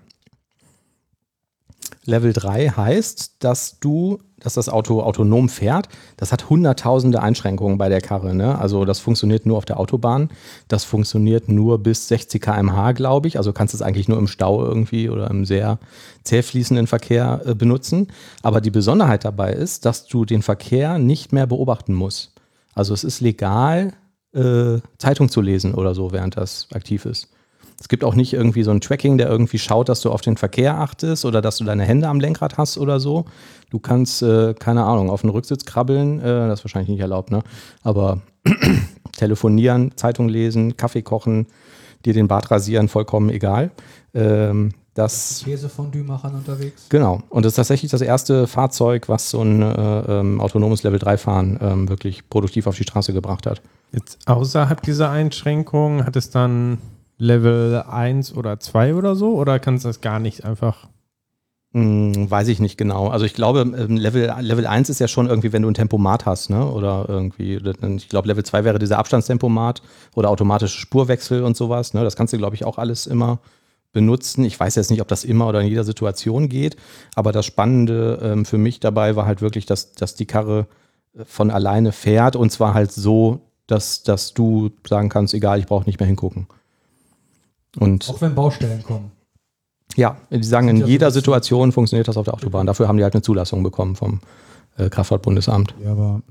[2.05, 5.89] Level 3 heißt, dass du, dass das Auto autonom fährt.
[6.17, 8.35] Das hat hunderttausende Einschränkungen bei der Karre.
[8.35, 8.59] Ne?
[8.59, 10.31] Also das funktioniert nur auf der Autobahn.
[10.69, 13.39] Das funktioniert nur bis 60 km/h, glaube ich.
[13.39, 15.79] Also kannst du es eigentlich nur im Stau irgendwie oder im sehr
[16.25, 18.09] zäh fließenden Verkehr äh, benutzen.
[18.43, 22.33] Aber die Besonderheit dabei ist, dass du den Verkehr nicht mehr beobachten musst.
[22.75, 23.95] Also es ist legal,
[24.35, 27.29] äh, Zeitung zu lesen oder so, während das aktiv ist.
[27.85, 30.39] Es gibt auch nicht irgendwie so ein Tracking, der irgendwie schaut, dass du auf den
[30.39, 33.27] Verkehr achtest oder dass du deine Hände am Lenkrad hast oder so.
[33.69, 37.31] Du kannst, äh, keine Ahnung, auf den Rücksitz krabbeln, äh, das ist wahrscheinlich nicht erlaubt,
[37.31, 37.43] ne?
[37.83, 38.23] Aber
[39.13, 41.47] telefonieren, Zeitung lesen, Kaffee kochen,
[42.07, 43.71] dir den Bart rasieren, vollkommen egal.
[44.15, 46.87] Ähm, das Käsefondue-Machern unterwegs.
[46.89, 47.21] Genau.
[47.29, 51.59] Und das ist tatsächlich das erste Fahrzeug, was so ein äh, ähm, autonomes Level 3-Fahren
[51.61, 53.61] ähm, wirklich produktiv auf die Straße gebracht hat.
[53.93, 56.79] Jetzt außerhalb dieser Einschränkungen hat es dann
[57.19, 59.35] Level 1 oder 2 oder so?
[59.35, 60.89] Oder kannst du das gar nicht einfach?
[61.75, 63.09] Hm, weiß ich nicht genau.
[63.09, 66.25] Also ich glaube, ähm, Level, Level 1 ist ja schon irgendwie, wenn du ein Tempomat
[66.25, 66.65] hast, ne?
[66.71, 69.83] Oder irgendwie, ich glaube, Level 2 wäre dieser Abstandstempomat
[70.15, 71.93] oder automatische Spurwechsel und sowas.
[71.93, 72.05] Ne?
[72.05, 73.41] Das kannst du, glaube ich, auch alles immer
[73.93, 74.45] benutzen.
[74.45, 76.77] Ich weiß jetzt nicht, ob das immer oder in jeder Situation geht,
[77.17, 80.67] aber das Spannende ähm, für mich dabei war halt wirklich, dass, dass die Karre
[81.17, 85.67] äh, von alleine fährt und zwar halt so, dass, dass du sagen kannst, egal, ich
[85.67, 86.47] brauche nicht mehr hingucken.
[87.79, 89.11] Und Auch wenn Baustellen kommen.
[89.97, 92.67] Ja, die sagen, in jeder Situation funktioniert das auf der Autobahn.
[92.67, 94.21] Dafür haben die halt eine Zulassung bekommen vom
[94.77, 95.75] äh, Kraftfahrtbundesamt.
[95.85, 96.23] Ja, aber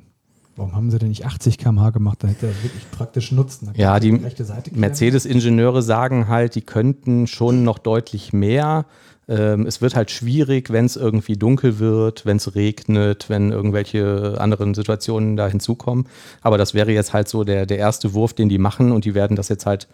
[0.55, 2.19] warum haben sie denn nicht 80 km/h gemacht?
[2.21, 3.71] Da hätte er wirklich praktisch nutzen.
[3.75, 8.85] Ja, die, die Mercedes-Ingenieure sagen halt, die könnten schon noch deutlich mehr.
[9.29, 14.35] Ähm, es wird halt schwierig, wenn es irgendwie dunkel wird, wenn es regnet, wenn irgendwelche
[14.39, 16.07] anderen Situationen da hinzukommen.
[16.41, 19.13] Aber das wäre jetzt halt so der, der erste Wurf, den die machen und die
[19.13, 19.87] werden das jetzt halt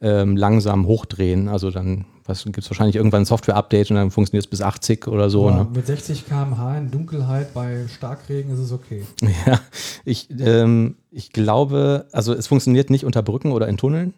[0.00, 1.48] ähm, langsam hochdrehen.
[1.48, 5.30] Also dann gibt es wahrscheinlich irgendwann ein Software-Update und dann funktioniert es bis 80 oder
[5.30, 5.48] so.
[5.50, 5.66] Ne?
[5.72, 9.04] Mit 60 km/h in Dunkelheit bei Starkregen ist es okay.
[9.46, 9.60] Ja,
[10.04, 14.14] ich, ähm, ich glaube, also es funktioniert nicht unter Brücken oder in Tunneln.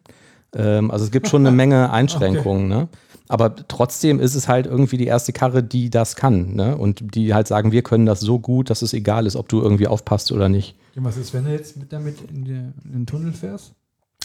[0.54, 2.72] Ähm, also es gibt schon eine Menge Einschränkungen.
[2.72, 2.80] okay.
[2.82, 2.88] ne?
[3.28, 6.54] Aber trotzdem ist es halt irgendwie die erste Karre, die das kann.
[6.54, 6.76] Ne?
[6.76, 9.60] Und die halt sagen, wir können das so gut, dass es egal ist, ob du
[9.60, 10.76] irgendwie aufpasst oder nicht.
[10.94, 13.74] Ja, was ist, wenn du jetzt mit damit in, die, in den Tunnel fährst?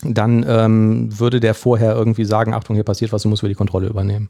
[0.06, 3.56] Dann ähm, würde der vorher irgendwie sagen, Achtung, hier passiert was, du musst wieder die
[3.56, 4.30] Kontrolle übernehmen.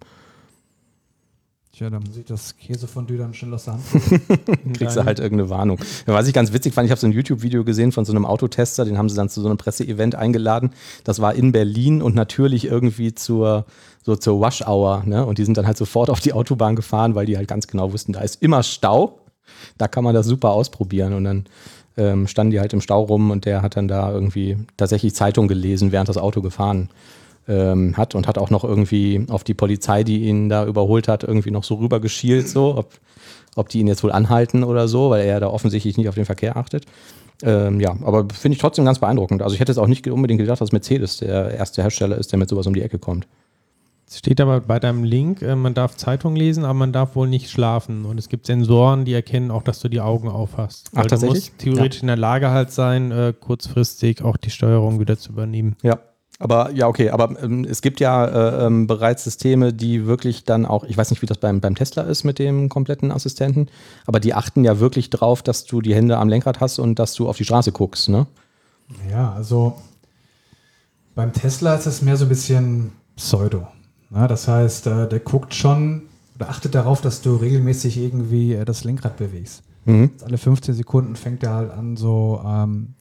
[1.76, 3.84] Tja, dann ich das Käsefondue dann schnell aus der Hand
[4.78, 5.80] Kriegst du halt irgendeine Warnung.
[6.06, 8.86] Was ich ganz witzig fand, ich habe so ein YouTube-Video gesehen von so einem Autotester,
[8.86, 10.70] den haben sie dann zu so einem Presseevent eingeladen.
[11.04, 13.66] Das war in Berlin und natürlich irgendwie zur,
[14.04, 15.02] so zur Wash-Hour.
[15.08, 15.26] Ne?
[15.26, 17.92] Und die sind dann halt sofort auf die Autobahn gefahren, weil die halt ganz genau
[17.92, 19.22] wussten, da ist immer Stau.
[19.80, 21.14] Da kann man das super ausprobieren.
[21.14, 21.46] Und dann
[21.98, 25.48] ähm, standen die halt im Stau rum und der hat dann da irgendwie tatsächlich Zeitung
[25.48, 26.90] gelesen, während das Auto gefahren
[27.48, 31.24] ähm, hat und hat auch noch irgendwie auf die Polizei, die ihn da überholt hat,
[31.24, 32.94] irgendwie noch so rüber geschielt, so, ob,
[33.56, 36.26] ob die ihn jetzt wohl anhalten oder so, weil er da offensichtlich nicht auf den
[36.26, 36.86] Verkehr achtet.
[37.42, 39.42] Ähm, ja, aber finde ich trotzdem ganz beeindruckend.
[39.42, 42.40] Also ich hätte jetzt auch nicht unbedingt gedacht, dass Mercedes der erste Hersteller ist, der
[42.40, 43.28] mit sowas um die Ecke kommt.
[44.14, 47.28] Es steht aber bei deinem Link, äh, man darf Zeitung lesen, aber man darf wohl
[47.28, 48.06] nicht schlafen.
[48.06, 50.92] Und es gibt Sensoren, die erkennen auch, dass du die Augen aufhast.
[50.94, 51.46] Ach, tatsächlich?
[51.46, 52.02] Du musst theoretisch ja.
[52.04, 55.76] in der Lage halt sein, äh, kurzfristig auch die Steuerung wieder zu übernehmen.
[55.82, 55.98] Ja.
[56.38, 60.66] Aber ja, okay, aber ähm, es gibt ja äh, ähm, bereits Systeme, die wirklich dann
[60.66, 63.68] auch, ich weiß nicht, wie das beim, beim Tesla ist mit dem kompletten Assistenten,
[64.06, 67.14] aber die achten ja wirklich drauf, dass du die Hände am Lenkrad hast und dass
[67.14, 68.28] du auf die Straße guckst, ne?
[69.10, 69.76] Ja, also
[71.16, 73.68] beim Tesla ist es mehr so ein bisschen Pseudo.
[74.14, 76.04] Na, das heißt, äh, der guckt schon
[76.36, 79.64] oder achtet darauf, dass du regelmäßig irgendwie äh, das Lenkrad bewegst.
[79.86, 80.12] Mhm.
[80.24, 82.94] Alle 15 Sekunden fängt er halt an, so ähm,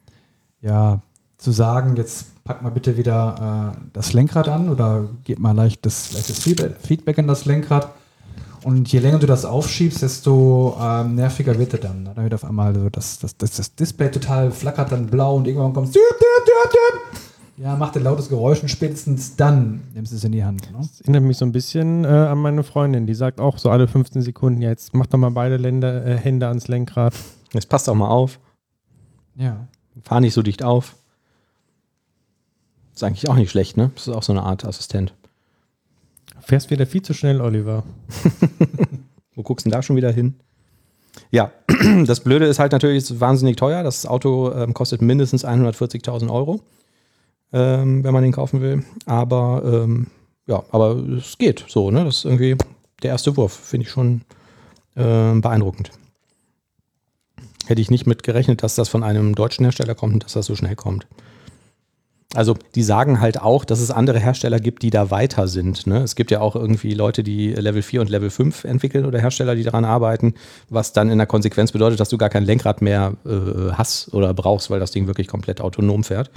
[0.63, 1.01] ja,
[1.37, 5.85] zu sagen, jetzt pack mal bitte wieder äh, das Lenkrad an oder gib mal leicht
[5.85, 7.89] das, leichtes Feedback in das Lenkrad.
[8.65, 12.05] Und je länger du das aufschiebst, desto ähm, nerviger wird er dann.
[12.05, 15.49] Dann wird auf einmal so das, das, das, das Display total flackert dann blau und
[15.49, 15.93] irgendwann kommt
[17.57, 20.71] ja, macht ein lautes Geräusch und spätestens dann nimmst du es in die Hand.
[20.73, 20.79] Ne?
[20.79, 23.89] Das erinnert mich so ein bisschen äh, an meine Freundin, die sagt auch so alle
[23.89, 27.15] 15 Sekunden, ja, jetzt mach doch mal beide Länder, äh, Hände ans Lenkrad.
[27.53, 28.41] Jetzt passt auch mal auf.
[29.37, 29.69] Ja.
[30.03, 30.97] Fahr nicht so dicht auf.
[32.95, 33.91] Ist eigentlich auch nicht schlecht, ne?
[33.95, 35.15] Das ist auch so eine Art Assistent.
[36.41, 37.85] Fährst wieder viel zu schnell, Oliver.
[39.35, 40.35] Wo guckst du denn da schon wieder hin?
[41.31, 41.53] Ja,
[42.07, 43.83] das Blöde ist halt natürlich, es ist wahnsinnig teuer.
[43.83, 46.61] Das Auto ähm, kostet mindestens 140.000 Euro
[47.53, 48.85] ähm, wenn man den kaufen will.
[49.07, 50.09] Aber ähm,
[50.47, 52.05] ja, aber es geht so, ne?
[52.05, 52.57] Das ist irgendwie
[53.03, 54.23] der erste Wurf, finde ich schon
[54.95, 55.91] äh, beeindruckend.
[57.67, 60.47] Hätte ich nicht mit gerechnet, dass das von einem deutschen Hersteller kommt und dass das
[60.47, 61.07] so schnell kommt.
[62.35, 65.87] Also die sagen halt auch, dass es andere Hersteller gibt, die da weiter sind.
[65.87, 65.99] Ne?
[65.99, 69.55] Es gibt ja auch irgendwie Leute, die Level 4 und Level 5 entwickeln oder Hersteller,
[69.55, 70.35] die daran arbeiten,
[70.71, 74.33] was dann in der Konsequenz bedeutet, dass du gar kein Lenkrad mehr äh, hast oder
[74.33, 76.31] brauchst, weil das Ding wirklich komplett autonom fährt.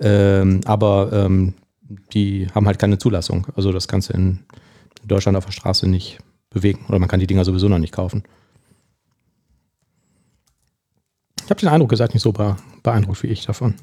[0.00, 1.54] Ähm, aber ähm,
[2.12, 3.46] die haben halt keine Zulassung.
[3.54, 4.40] Also das kannst du in
[5.06, 6.18] Deutschland auf der Straße nicht
[6.50, 6.84] bewegen.
[6.88, 8.22] Oder man kann die Dinger sowieso noch nicht kaufen.
[11.44, 12.32] Ich habe den Eindruck, ihr seid nicht so
[12.82, 13.74] beeindruckt wie ich davon.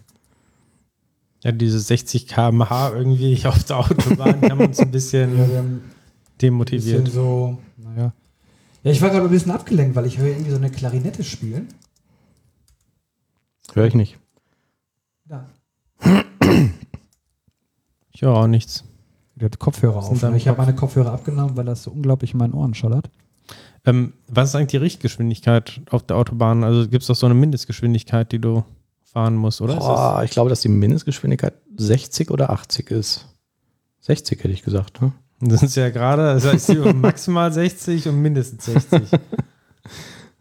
[1.43, 5.63] Ja, diese 60 km/h irgendwie auf der Autobahn kann man uns ein bisschen Ja,
[6.41, 7.05] demotiviert.
[7.05, 8.13] Bisschen so, naja.
[8.83, 11.67] Ja, ich war gerade ein bisschen abgelenkt, weil ich höre irgendwie so eine Klarinette spielen.
[13.73, 14.17] Höre ich nicht.
[15.25, 15.45] Da.
[18.19, 18.83] Ich höre auch nichts.
[19.35, 20.19] Der hat Kopfhörer auf.
[20.19, 23.09] deine Ich habe meine Kopfhörer abgenommen, weil das so unglaublich in meinen Ohren schallert.
[23.85, 26.65] Ähm, was ist eigentlich die Richtgeschwindigkeit auf der Autobahn?
[26.65, 28.65] Also gibt es doch so eine Mindestgeschwindigkeit, die du
[29.05, 29.77] fahren musst, oder?
[29.77, 33.25] Boah, ich glaube, dass die Mindestgeschwindigkeit 60 oder 80 ist.
[34.01, 35.01] 60 hätte ich gesagt.
[35.01, 35.13] Ne?
[35.39, 39.01] Das ist ja gerade, das heißt maximal 60 und mindestens 60.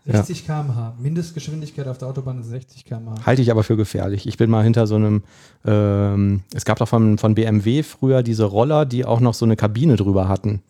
[0.08, 0.22] Ja.
[0.22, 0.94] 60 km/h.
[0.98, 3.26] Mindestgeschwindigkeit auf der Autobahn ist 60 km/h.
[3.26, 4.26] Halte ich aber für gefährlich.
[4.26, 5.22] Ich bin mal hinter so einem,
[5.66, 9.56] ähm, es gab doch von, von BMW früher diese Roller, die auch noch so eine
[9.56, 10.62] Kabine drüber hatten.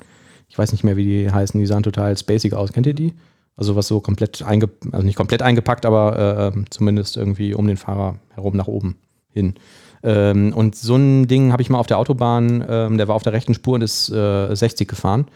[0.49, 2.73] Ich weiß nicht mehr, wie die heißen, die sahen total spacig aus.
[2.73, 3.15] Kennt ihr die?
[3.57, 7.77] Also was so komplett eingepackt, also nicht komplett eingepackt, aber äh, zumindest irgendwie um den
[7.77, 8.97] Fahrer herum nach oben
[9.31, 9.55] hin.
[10.03, 13.23] Ähm, und so ein Ding habe ich mal auf der Autobahn, ähm, der war auf
[13.23, 15.27] der rechten Spur und ist äh, 60 gefahren.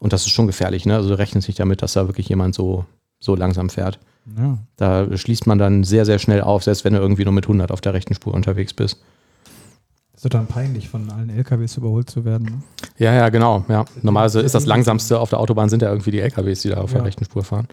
[0.00, 0.96] Und das ist schon gefährlich, ne?
[0.96, 2.84] Also du rechnest nicht damit, dass da wirklich jemand so,
[3.22, 3.98] so langsam fährt.
[4.36, 4.58] Ja.
[4.76, 7.72] Da schließt man dann sehr, sehr schnell auf, selbst wenn du irgendwie nur mit 100
[7.72, 9.02] auf der rechten Spur unterwegs bist.
[10.14, 12.44] Ist doch dann peinlich, von allen LKWs überholt zu werden.
[12.46, 12.62] Ne?
[12.98, 13.64] Ja, ja, genau.
[13.68, 13.84] Ja.
[14.02, 16.90] Normalerweise ist das langsamste auf der Autobahn sind ja irgendwie die LKWs, die da auf
[16.92, 16.98] Ja.
[16.98, 17.66] der rechten Spur fahren.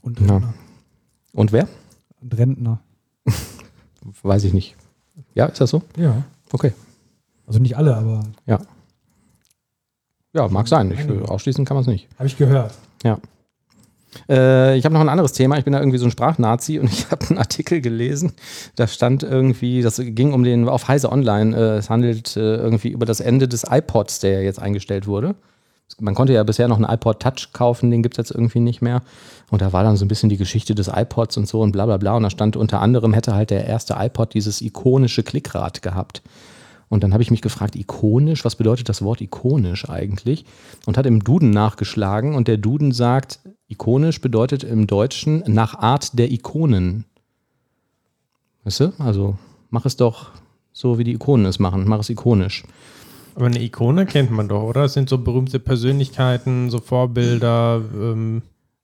[0.00, 0.26] Und Ja.
[0.26, 0.54] Rentner.
[1.32, 1.68] Und wer?
[2.22, 2.80] Und Rentner.
[4.22, 4.76] Weiß ich nicht.
[5.34, 5.82] Ja, ist das so?
[5.96, 6.22] Ja.
[6.52, 6.72] Okay.
[7.46, 8.24] Also nicht alle, aber
[10.32, 10.90] Ja, mag sein.
[10.90, 12.08] Ich, ausschließen kann man es nicht.
[12.18, 12.74] habe ich gehört.
[14.28, 15.58] Äh, ich habe noch ein anderes Thema.
[15.58, 18.32] Ich bin da irgendwie so ein Sprachnazi und ich habe einen Artikel gelesen.
[18.76, 22.88] Da stand irgendwie, das ging um den, auf Heise Online, äh, es handelt äh, irgendwie
[22.88, 25.34] über das Ende des iPods, der jetzt eingestellt wurde.
[26.00, 28.82] Man konnte ja bisher noch einen iPod Touch kaufen, den gibt es jetzt irgendwie nicht
[28.82, 29.02] mehr.
[29.50, 31.86] Und da war dann so ein bisschen die Geschichte des iPods und so und bla
[31.86, 32.16] bla bla.
[32.16, 36.22] Und da stand unter anderem, hätte halt der erste iPod dieses ikonische Klickrad gehabt.
[36.88, 40.44] Und dann habe ich mich gefragt, ikonisch, was bedeutet das Wort ikonisch eigentlich?
[40.86, 46.18] Und hat im Duden nachgeschlagen und der Duden sagt, ikonisch bedeutet im Deutschen nach Art
[46.18, 47.04] der Ikonen.
[48.64, 48.92] Weißt du?
[48.98, 49.36] Also
[49.70, 50.30] mach es doch
[50.72, 51.84] so, wie die Ikonen es machen.
[51.86, 52.64] Mach es ikonisch.
[53.34, 54.82] Aber eine Ikone kennt man doch, oder?
[54.82, 57.82] Das sind so berühmte Persönlichkeiten, so Vorbilder.
[57.92, 58.42] Ähm,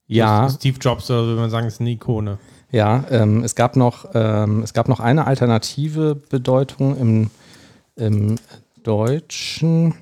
[0.08, 2.38] Ja, Steve Jobs oder so, würde man sagen, ist eine Ikone.
[2.72, 7.30] ja ähm, es, gab noch, ähm, es gab noch eine alternative Bedeutung im,
[7.96, 8.36] im
[8.82, 9.94] Deutschen.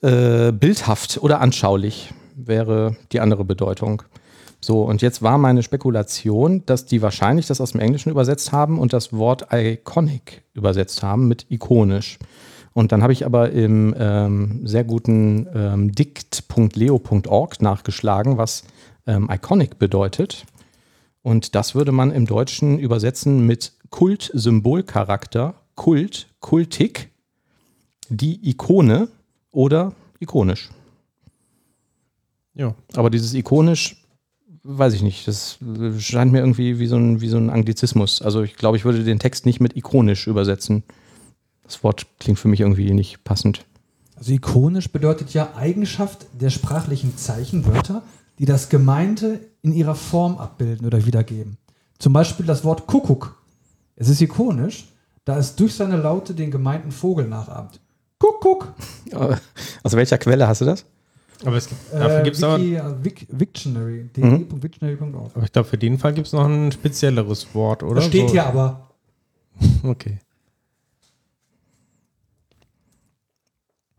[0.00, 2.14] Äh, bildhaft oder anschaulich
[2.46, 4.02] wäre die andere Bedeutung.
[4.60, 8.78] So, und jetzt war meine Spekulation, dass die wahrscheinlich das aus dem Englischen übersetzt haben
[8.78, 12.18] und das Wort iconic übersetzt haben mit ikonisch.
[12.74, 18.64] Und dann habe ich aber im ähm, sehr guten ähm, dict.leo.org nachgeschlagen, was
[19.06, 20.44] ähm, iconic bedeutet.
[21.22, 27.10] Und das würde man im Deutschen übersetzen mit Kult, Symbolcharakter, Kult, Kultik,
[28.08, 29.08] die Ikone
[29.50, 30.70] oder ikonisch.
[32.58, 32.74] Ja.
[32.94, 33.96] Aber dieses ikonisch,
[34.64, 35.58] weiß ich nicht, das
[35.98, 38.20] scheint mir irgendwie wie so ein, wie so ein Anglizismus.
[38.20, 40.82] Also ich glaube, ich würde den Text nicht mit ikonisch übersetzen.
[41.62, 43.64] Das Wort klingt für mich irgendwie nicht passend.
[44.16, 48.02] Also ikonisch bedeutet ja Eigenschaft der sprachlichen Zeichenwörter,
[48.40, 51.56] die das Gemeinte in ihrer Form abbilden oder wiedergeben.
[51.98, 53.40] Zum Beispiel das Wort Kuckuck.
[53.94, 54.88] Es ist ikonisch,
[55.24, 57.80] da es durch seine Laute den gemeinten Vogel nachahmt.
[58.18, 58.72] Kuckuck.
[59.10, 59.36] Äh,
[59.84, 60.84] Aus welcher Quelle hast du das?
[61.44, 64.10] Aber es gibt, dafür Äh, gibt es äh, Vic, Wiktionary.
[64.16, 64.48] Mhm.
[64.48, 65.30] de.wiktionary.org.
[65.36, 67.96] aber ich glaube, für den Fall gibt es noch ein spezielleres Wort, oder?
[67.96, 68.32] Das steht so.
[68.32, 68.90] hier aber.
[69.82, 70.18] Okay.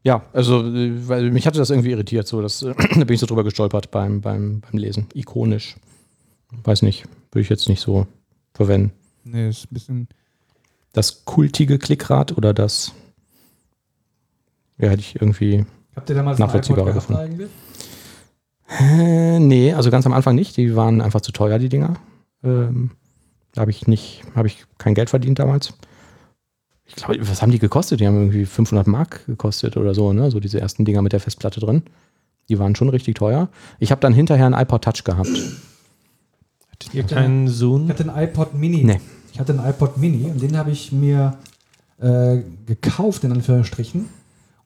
[0.03, 3.25] Ja, also, weil mich hatte das irgendwie irritiert, so, das, äh, da bin ich so
[3.25, 5.07] drüber gestolpert beim, beim, beim Lesen.
[5.13, 5.75] Ikonisch.
[6.63, 8.07] Weiß nicht, würde ich jetzt nicht so
[8.53, 8.91] verwenden.
[9.23, 10.07] Nee, ist ein bisschen.
[10.93, 12.93] Das kultige Klickrad oder das,
[14.79, 15.65] ja, hätte ich irgendwie,
[15.99, 17.21] Habt ihr damals einen Nachvollziehbarer gefunden.
[17.21, 17.49] eigentlich?
[18.79, 21.95] äh, nee, also ganz am Anfang nicht, die waren einfach zu teuer, die Dinger.
[22.43, 22.91] Ähm,
[23.53, 25.73] da habe ich nicht, habe ich kein Geld verdient damals.
[26.85, 27.99] Ich glaube, was haben die gekostet?
[27.99, 30.31] Die haben irgendwie 500 Mark gekostet oder so, ne?
[30.31, 31.83] So diese ersten Dinger mit der Festplatte drin.
[32.47, 33.49] Die waren schon richtig teuer.
[33.79, 35.29] Ich habe dann hinterher einen iPod Touch gehabt.
[36.71, 37.89] Hattet ihr keinen Ich Zoom?
[37.89, 38.83] hatte einen iPod Mini.
[38.83, 39.01] Nee.
[39.33, 41.37] Ich hatte einen iPod Mini und den habe ich mir
[41.99, 44.09] äh, gekauft, in Anführungsstrichen,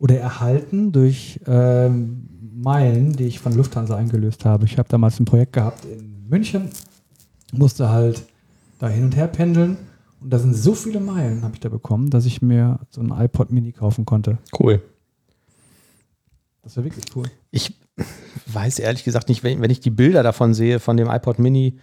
[0.04, 4.66] oder erhalten durch ähm, Meilen, die ich von Lufthansa eingelöst habe.
[4.66, 6.68] Ich habe damals ein Projekt gehabt in München,
[7.54, 8.26] musste halt
[8.80, 9.78] da hin und her pendeln.
[10.20, 13.14] Und da sind so viele Meilen, habe ich da bekommen, dass ich mir so ein
[13.18, 14.40] iPod Mini kaufen konnte.
[14.60, 14.82] Cool.
[16.64, 17.28] Das war wirklich cool.
[17.52, 17.74] Ich
[18.48, 21.78] weiß ehrlich gesagt nicht, wenn, wenn ich die Bilder davon sehe, von dem iPod Mini,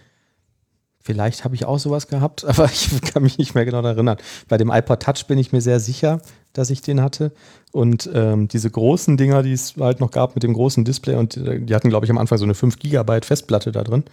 [1.01, 4.17] vielleicht habe ich auch sowas gehabt, aber ich kann mich nicht mehr genau erinnern.
[4.47, 6.21] Bei dem iPod Touch bin ich mir sehr sicher,
[6.53, 7.31] dass ich den hatte.
[7.71, 11.37] Und ähm, diese großen Dinger, die es halt noch gab mit dem großen Display, und
[11.37, 14.03] äh, die hatten, glaube ich, am Anfang so eine 5 Gigabyte Festplatte da drin.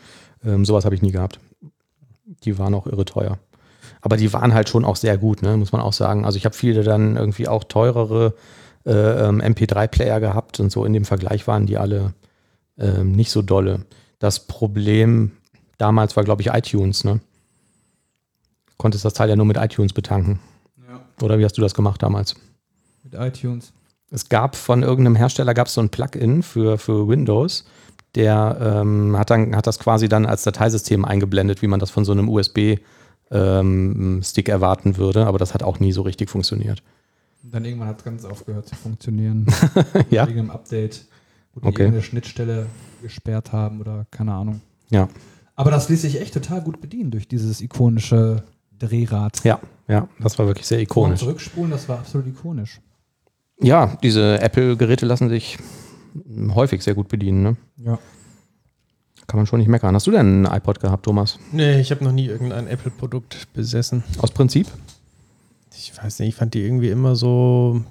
[0.45, 1.41] Ähm, sowas habe ich nie gehabt.
[2.45, 3.39] Die waren auch irre teuer.
[4.01, 5.57] Aber die waren halt schon auch sehr gut, ne?
[5.57, 6.25] muss man auch sagen.
[6.25, 8.35] Also ich habe viele dann irgendwie auch teurere
[8.87, 12.15] äh, ähm, MP3-Player gehabt und so in dem Vergleich waren die alle
[12.79, 13.85] ähm, nicht so dolle.
[14.19, 15.33] Das Problem
[15.79, 17.05] damals war, glaube ich, iTunes.
[17.05, 17.21] Ne?
[18.77, 20.41] Konntest das Teil ja nur mit iTunes betanken.
[20.89, 21.01] Ja.
[21.23, 22.35] Oder wie hast du das gemacht damals?
[23.03, 23.73] Mit iTunes.
[24.11, 27.65] Es gab von irgendeinem Hersteller gab es so ein Plugin für, für Windows,
[28.15, 32.07] der ähm, hat, dann, hat das quasi dann als Dateisystem eingeblendet, wie man das von
[32.07, 32.79] so einem USB-Stick
[33.31, 36.83] ähm, erwarten würde, aber das hat auch nie so richtig funktioniert.
[37.43, 39.47] Und dann irgendwann hat es ganz aufgehört zu funktionieren.
[40.11, 40.27] Ja?
[40.27, 41.05] Wegen einem Update,
[41.55, 41.83] wo die Okay.
[41.83, 42.67] irgendeine Schnittstelle
[43.03, 44.63] gesperrt haben oder keine Ahnung.
[44.91, 45.09] Ja,
[45.59, 48.45] Aber das ließ sich echt total gut bedienen durch dieses ikonische
[48.79, 49.43] Drehrad.
[49.43, 51.21] ja, ja, das war wirklich sehr Vor- und ikonisch.
[51.21, 52.81] Zurückspulen, das war absolut ikonisch.
[53.61, 55.59] Ja, diese Apple-Geräte lassen sich
[56.55, 57.43] häufig sehr gut bedienen.
[57.43, 57.57] Ne?
[57.85, 57.99] Ja.
[59.27, 59.97] Kann man schon nicht meckern.
[59.97, 61.41] Hast du denn einen iPod gehabt, Thomas?
[61.51, 64.05] Nee, ich habe noch nie irgendein Apple-Produkt besessen.
[64.19, 64.69] Aus Prinzip?
[65.77, 67.83] Ich weiß nicht, ich fand die irgendwie immer so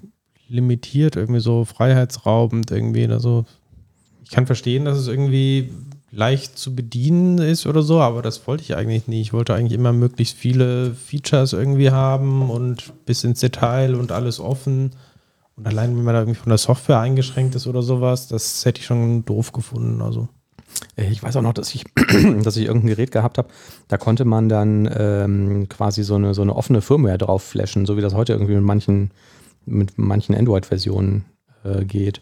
[0.48, 3.44] limitiert, irgendwie so freiheitsraubend irgendwie oder so.
[4.24, 5.74] Ich kann verstehen, dass es irgendwie
[6.12, 9.22] leicht zu bedienen ist oder so, aber das wollte ich eigentlich nie.
[9.22, 14.39] Ich wollte eigentlich immer möglichst viele Features irgendwie haben und bis ins Detail und alles
[14.39, 14.91] offen.
[15.58, 18.80] Und allein, wenn man da irgendwie von der Software eingeschränkt ist oder sowas, das hätte
[18.80, 20.02] ich schon doof gefunden.
[20.02, 20.30] Also.
[20.96, 21.84] Äh, Ich weiß auch noch, dass ich,
[22.43, 23.50] dass ich irgendein Gerät gehabt habe,
[23.88, 27.98] da konnte man dann ähm, quasi so eine, so eine offene Firmware drauf flashen, so
[27.98, 29.12] wie das heute irgendwie mit manchen,
[29.65, 31.26] mit manchen Android-Versionen
[31.63, 32.22] äh, geht.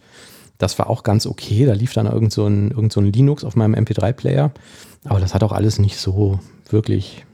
[0.58, 1.66] Das war auch ganz okay.
[1.66, 4.52] Da lief dann irgend so ein, irgend so ein Linux auf meinem MP3-Player.
[5.04, 6.40] Aber das hat auch alles nicht so
[6.70, 7.26] wirklich,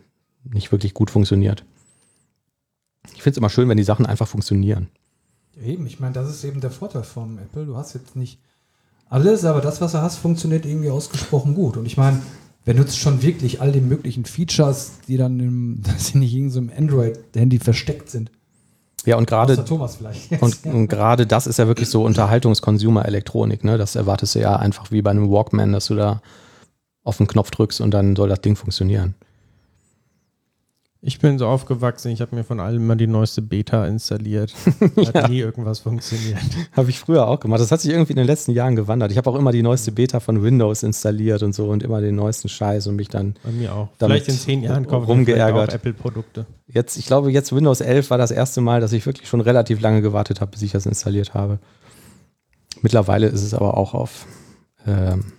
[0.44, 1.64] nicht wirklich gut funktioniert.
[3.14, 4.90] Ich finde es immer schön, wenn die Sachen einfach funktionieren.
[5.56, 7.66] Ja, eben, ich meine, das ist eben der Vorteil von Apple.
[7.66, 8.40] Du hast jetzt nicht
[9.10, 11.78] alles, aber das, was du hast, funktioniert irgendwie ausgesprochen gut.
[11.78, 12.22] Und ich meine,
[12.66, 17.60] wer nutzt schon wirklich all die möglichen Features, die dann im, in so einem Android-Handy
[17.60, 18.32] versteckt sind?
[19.06, 20.32] Ja, und gerade Außer Thomas vielleicht.
[20.42, 23.64] Und, und gerade das ist ja wirklich so Unterhaltungs-Consumer-Elektronik.
[23.64, 23.78] Ne?
[23.78, 26.22] Das erwartest du ja einfach wie bei einem Walkman, dass du da
[27.04, 29.16] auf den Knopf drückst und dann soll das Ding funktionieren.
[31.04, 34.54] Ich bin so aufgewachsen, ich habe mir von allem immer die neueste Beta installiert.
[35.14, 36.38] Hat nie irgendwas funktioniert.
[36.74, 37.60] Habe ich früher auch gemacht.
[37.60, 39.12] Das hat sich irgendwie in den letzten Jahren gewandert.
[39.12, 42.16] Ich habe auch immer die neueste Beta von Windows installiert und so und immer den
[42.16, 43.90] neuesten Scheiß und mich dann Bei mir auch.
[43.98, 46.46] Vielleicht in zehn Jahren kaufe ich auch Apple-Produkte.
[46.68, 49.82] jetzt, ich glaube, jetzt Windows 11 war das erste Mal, dass ich wirklich schon relativ
[49.82, 51.58] lange gewartet habe, bis ich das installiert habe.
[52.84, 54.28] Mittlerweile ist es aber auch auf
[54.86, 55.34] ähm,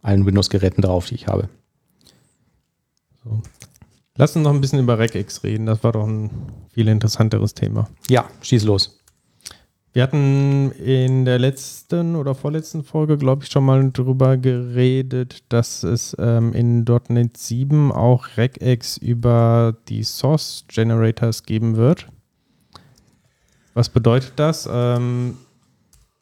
[0.00, 1.50] allen Windows-Geräten drauf, die ich habe.
[3.22, 3.42] So.
[4.16, 5.66] Lass uns noch ein bisschen über RegX reden.
[5.66, 6.30] Das war doch ein
[6.72, 7.88] viel interessanteres Thema.
[8.08, 9.00] Ja, schieß los.
[9.92, 15.82] Wir hatten in der letzten oder vorletzten Folge, glaube ich, schon mal drüber geredet, dass
[15.82, 22.08] es ähm, in .NET 7 auch RegX über die Source Generators geben wird.
[23.74, 24.68] Was bedeutet das?
[24.70, 25.38] Ähm,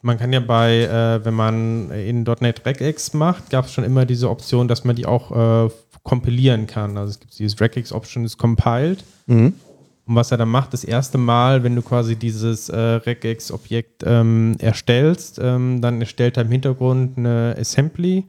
[0.01, 4.05] man kann ja bei, äh, wenn man in .NET RegX macht, gab es schon immer
[4.05, 5.69] diese Option, dass man die auch äh,
[6.03, 6.97] kompilieren kann.
[6.97, 9.03] Also es gibt dieses RegX-Option ist compiled.
[9.27, 9.53] Mhm.
[10.05, 14.57] Und was er dann macht, das erste Mal, wenn du quasi dieses äh, Regex-Objekt ähm,
[14.59, 18.25] erstellst, ähm, dann erstellt er im Hintergrund eine Assembly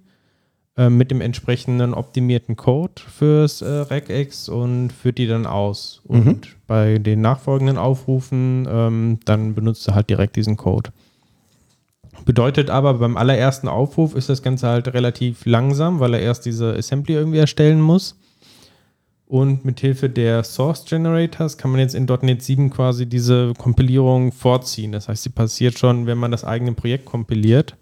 [0.76, 6.00] äh, mit dem entsprechenden optimierten Code fürs äh, Regex und führt die dann aus.
[6.04, 10.90] Und bei den nachfolgenden Aufrufen, ähm, dann benutzt er halt direkt diesen Code.
[12.24, 16.74] Bedeutet aber, beim allerersten Aufruf ist das Ganze halt relativ langsam, weil er erst diese
[16.74, 18.18] Assembly irgendwie erstellen muss.
[19.26, 24.32] Und mit Hilfe der Source Generators kann man jetzt in .NET 7 quasi diese Kompilierung
[24.32, 24.92] vorziehen.
[24.92, 27.76] Das heißt, sie passiert schon, wenn man das eigene Projekt kompiliert,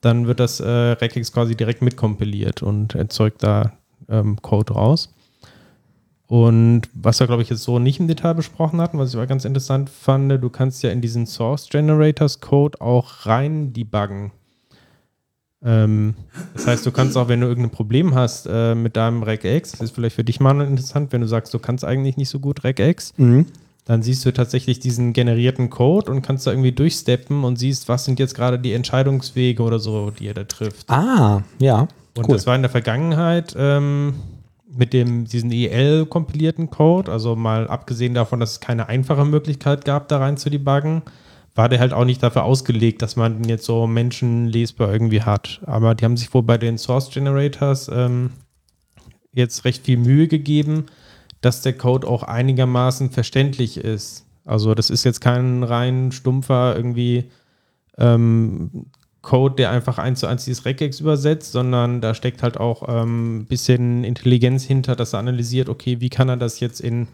[0.00, 3.72] dann wird das äh, Regex quasi direkt mitkompiliert und erzeugt da
[4.08, 5.14] ähm, Code raus.
[6.32, 9.26] Und was wir, glaube ich, jetzt so nicht im Detail besprochen hatten, was ich aber
[9.26, 14.30] ganz interessant fand, du kannst ja in diesen Source Generators Code auch rein debuggen.
[15.62, 16.14] Ähm,
[16.54, 19.82] das heißt, du kannst auch, wenn du irgendein Problem hast äh, mit deinem Regex, das
[19.82, 22.64] ist vielleicht für dich mal interessant, wenn du sagst, du kannst eigentlich nicht so gut
[22.64, 23.44] Regex, Mhm.
[23.84, 28.06] dann siehst du tatsächlich diesen generierten Code und kannst da irgendwie durchsteppen und siehst, was
[28.06, 30.88] sind jetzt gerade die Entscheidungswege oder so, die er da trifft.
[30.88, 31.88] Ah, ja.
[32.16, 32.36] Und cool.
[32.36, 34.14] das war in der Vergangenheit ähm,
[34.74, 40.08] mit dem diesen EL-kompilierten Code, also mal abgesehen davon, dass es keine einfache Möglichkeit gab,
[40.08, 41.02] da rein zu debuggen,
[41.54, 45.60] war der halt auch nicht dafür ausgelegt, dass man den jetzt so menschenlesbar irgendwie hat.
[45.66, 48.30] Aber die haben sich wohl bei den Source Generators ähm,
[49.32, 50.86] jetzt recht viel Mühe gegeben,
[51.40, 54.26] dass der Code auch einigermaßen verständlich ist.
[54.44, 57.30] Also das ist jetzt kein rein stumpfer irgendwie
[57.98, 58.86] ähm,
[59.22, 63.02] Code, der einfach eins zu eins dieses Regex übersetzt, sondern da steckt halt auch ein
[63.02, 67.06] ähm, bisschen Intelligenz hinter, dass er analysiert, okay, wie kann er das jetzt in,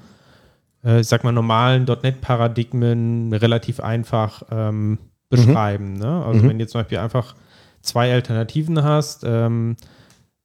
[0.82, 4.98] äh, ich sag mal, normalen .NET-Paradigmen relativ einfach ähm,
[5.28, 5.94] beschreiben.
[5.94, 5.98] Mhm.
[5.98, 6.24] Ne?
[6.24, 6.48] Also mhm.
[6.48, 7.34] wenn du zum Beispiel einfach
[7.82, 9.76] zwei Alternativen hast, ähm,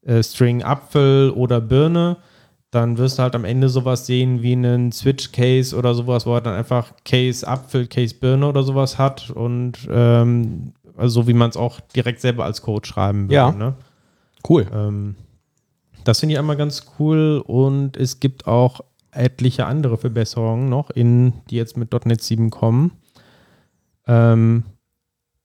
[0.01, 2.17] äh, String Apfel oder Birne,
[2.71, 6.41] dann wirst du halt am Ende sowas sehen wie einen Switch-Case oder sowas, wo er
[6.41, 11.49] dann einfach Case Apfel, Case Birne oder sowas hat und ähm, also so wie man
[11.49, 13.33] es auch direkt selber als Code schreiben würde.
[13.33, 13.51] Ja.
[13.51, 13.75] Ne?
[14.47, 14.67] Cool.
[14.73, 15.15] Ähm,
[16.03, 18.81] das finde ich einmal ganz cool und es gibt auch
[19.11, 22.91] etliche andere Verbesserungen noch, in, die jetzt mit .NET 7 kommen.
[24.07, 24.63] Ähm,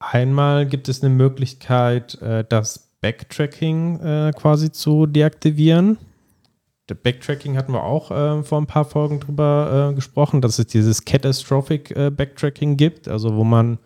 [0.00, 5.98] einmal gibt es eine Möglichkeit, äh, das Backtracking äh, quasi zu deaktivieren.
[6.94, 11.04] Backtracking hatten wir auch äh, vor ein paar Folgen drüber äh, gesprochen, dass es dieses
[11.04, 13.78] Catastrophic äh, Backtracking gibt, also wo man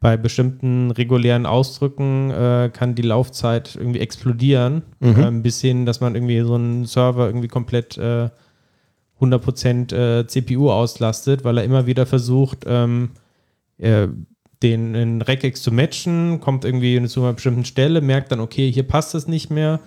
[0.00, 5.16] bei bestimmten regulären Ausdrücken äh, kann die Laufzeit irgendwie explodieren, mhm.
[5.18, 8.28] ähm, bis hin, dass man irgendwie so einen Server irgendwie komplett äh,
[9.20, 13.10] 100% äh, CPU auslastet, weil er immer wieder versucht, ähm,
[13.78, 14.08] äh,
[14.62, 18.82] den in Regex zu matchen, kommt irgendwie zu einer bestimmten Stelle, merkt dann, okay, hier
[18.82, 19.80] passt es nicht mehr,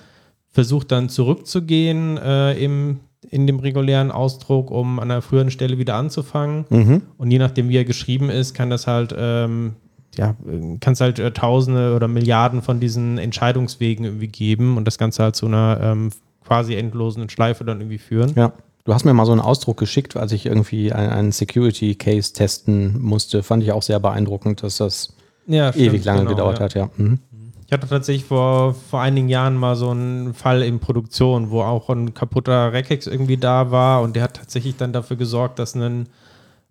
[0.50, 3.00] versucht dann zurückzugehen äh, im,
[3.30, 6.66] in dem regulären Ausdruck, um an einer früheren Stelle wieder anzufangen.
[6.70, 7.02] Mhm.
[7.18, 9.76] Und je nachdem, wie er geschrieben ist, kann das halt ähm,
[10.18, 10.36] ja,
[10.80, 15.36] kannst halt äh, Tausende oder Milliarden von diesen Entscheidungswegen irgendwie geben und das Ganze halt
[15.36, 16.12] zu einer ähm,
[16.46, 18.34] quasi endlosen Schleife dann irgendwie führen.
[18.36, 18.54] Ja.
[18.86, 23.00] Du hast mir mal so einen Ausdruck geschickt, als ich irgendwie einen Security Case testen
[23.00, 23.44] musste.
[23.44, 26.66] Fand ich auch sehr beeindruckend, dass das ja, stimmt, ewig lange genau, gedauert ja.
[26.66, 26.90] hat, ja.
[26.98, 27.20] Mhm.
[27.68, 31.90] Ich hatte tatsächlich vor, vor einigen Jahren mal so einen Fall in Produktion, wo auch
[31.90, 36.08] ein kaputter Regex irgendwie da war und der hat tatsächlich dann dafür gesorgt, dass ein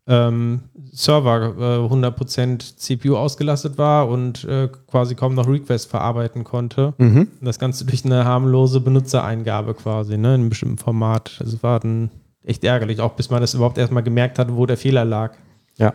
[0.08, 6.94] ähm, Server äh, 100% CPU ausgelastet war und äh, quasi kaum noch Requests verarbeiten konnte.
[6.98, 7.28] Mhm.
[7.42, 11.36] das Ganze durch eine harmlose Benutzereingabe quasi, ne, in einem bestimmten Format.
[11.38, 12.10] Das also war dann
[12.42, 15.34] echt ärgerlich, auch bis man das überhaupt erstmal gemerkt hat, wo der Fehler lag.
[15.76, 15.94] Ja.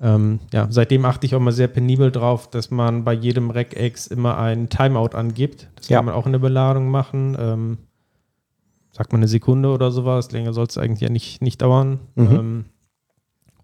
[0.00, 4.08] Ähm, ja, seitdem achte ich auch mal sehr penibel drauf, dass man bei jedem Regex
[4.08, 5.68] immer ein Timeout angibt.
[5.76, 5.98] Das ja.
[5.98, 7.36] kann man auch in der Beladung machen.
[7.38, 7.78] Ähm,
[8.90, 12.00] sagt man eine Sekunde oder sowas, länger soll es eigentlich ja nicht, nicht dauern.
[12.14, 12.30] Mhm.
[12.30, 12.64] Ähm,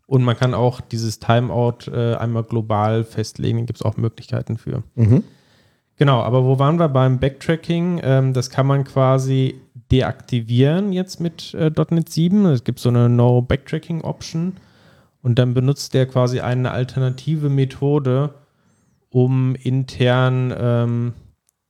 [0.08, 3.58] und man kann auch dieses Timeout äh, einmal global festlegen.
[3.58, 4.82] Da gibt es auch Möglichkeiten für.
[4.94, 5.22] Mhm.
[5.96, 8.00] Genau, aber wo waren wir beim Backtracking?
[8.02, 9.60] Ähm, das kann man quasi
[9.92, 12.46] deaktivieren jetzt mit äh, .NET 7.
[12.46, 14.54] Es gibt so eine No Backtracking Option
[15.20, 18.32] und dann benutzt der quasi eine alternative Methode,
[19.10, 21.12] um intern ähm,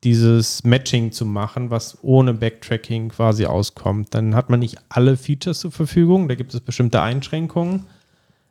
[0.05, 4.14] dieses Matching zu machen, was ohne Backtracking quasi auskommt.
[4.14, 7.86] Dann hat man nicht alle Features zur Verfügung, da gibt es bestimmte Einschränkungen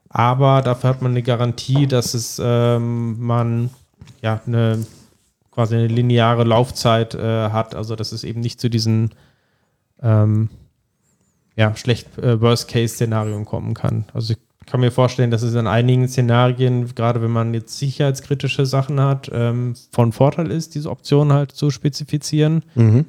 [0.09, 3.69] aber dafür hat man eine Garantie, dass es ähm, man
[4.21, 4.85] ja eine
[5.51, 9.15] quasi eine lineare Laufzeit äh, hat, also dass es eben nicht zu diesen
[10.01, 10.49] ähm,
[11.55, 14.05] ja, schlecht äh, Worst-Case-Szenarien kommen kann.
[14.13, 18.67] Also ich kann mir vorstellen, dass es in einigen Szenarien, gerade wenn man jetzt sicherheitskritische
[18.67, 22.63] Sachen hat, ähm, von Vorteil ist, diese Option halt zu spezifizieren.
[22.75, 23.05] Mhm.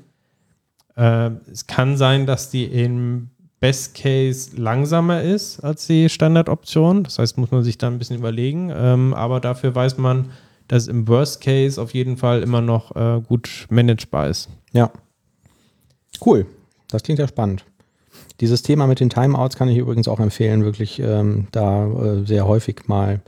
[0.97, 3.29] Äh, es kann sein, dass die in
[3.61, 7.05] Best Case langsamer ist als die Standardoption.
[7.05, 8.71] Das heißt, muss man sich da ein bisschen überlegen.
[8.75, 10.31] Ähm, aber dafür weiß man,
[10.69, 14.49] dass im Worst Case auf jeden Fall immer noch äh, gut managebar ist.
[14.73, 14.91] Ja.
[16.25, 16.47] Cool.
[16.89, 17.65] Das klingt ja spannend.
[18.41, 22.47] Dieses Thema mit den Timeouts kann ich übrigens auch empfehlen, wirklich ähm, da äh, sehr
[22.47, 23.21] häufig mal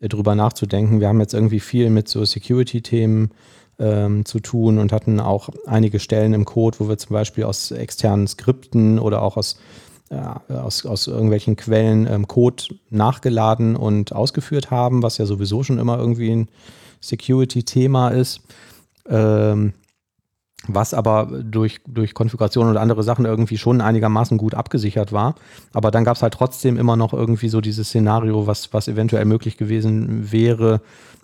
[0.00, 1.00] äh, drüber nachzudenken.
[1.00, 3.30] Wir haben jetzt irgendwie viel mit so Security-Themen
[3.78, 7.70] ähm, zu tun und hatten auch einige Stellen im Code, wo wir zum Beispiel aus
[7.70, 9.56] externen Skripten oder auch aus,
[10.10, 15.78] äh, aus, aus irgendwelchen Quellen ähm, Code nachgeladen und ausgeführt haben, was ja sowieso schon
[15.78, 16.48] immer irgendwie ein
[17.00, 18.40] Security-Thema ist.
[19.08, 19.74] Ähm,
[20.68, 25.34] was aber durch, durch Konfiguration und andere Sachen irgendwie schon einigermaßen gut abgesichert war.
[25.72, 29.24] Aber dann gab es halt trotzdem immer noch irgendwie so dieses Szenario, was, was eventuell
[29.24, 30.80] möglich gewesen wäre,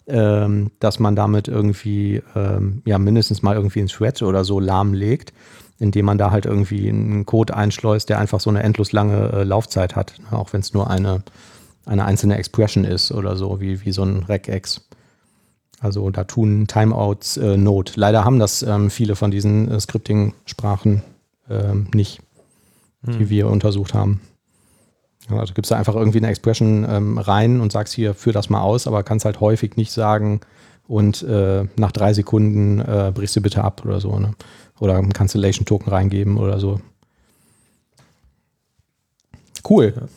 [0.06, 5.32] ähm, dass man damit irgendwie ähm, ja mindestens mal irgendwie ein Thread oder so lahmlegt.
[5.78, 9.44] indem man da halt irgendwie einen Code einschleust, der einfach so eine endlos lange äh,
[9.44, 10.38] Laufzeit hat, ne?
[10.38, 11.22] auch wenn es nur eine,
[11.86, 14.86] eine einzelne Expression ist oder so, wie, wie so ein Regex.
[15.80, 17.96] Also da tun Timeouts äh, Not.
[17.96, 21.02] Leider haben das ähm, viele von diesen äh, Scripting-Sprachen
[21.48, 22.20] ähm, nicht,
[23.04, 23.18] hm.
[23.18, 24.20] die wir untersucht haben.
[25.30, 28.50] Ja, also gibst du einfach irgendwie eine Expression ähm, rein und sagst hier, führ das
[28.50, 30.40] mal aus, aber kannst halt häufig nicht sagen
[30.86, 34.18] und äh, nach drei Sekunden äh, brichst du bitte ab oder so.
[34.18, 34.34] Ne?
[34.80, 36.80] Oder einen Cancellation-Token reingeben oder so.
[39.68, 39.94] Cool.
[39.96, 40.08] Ja.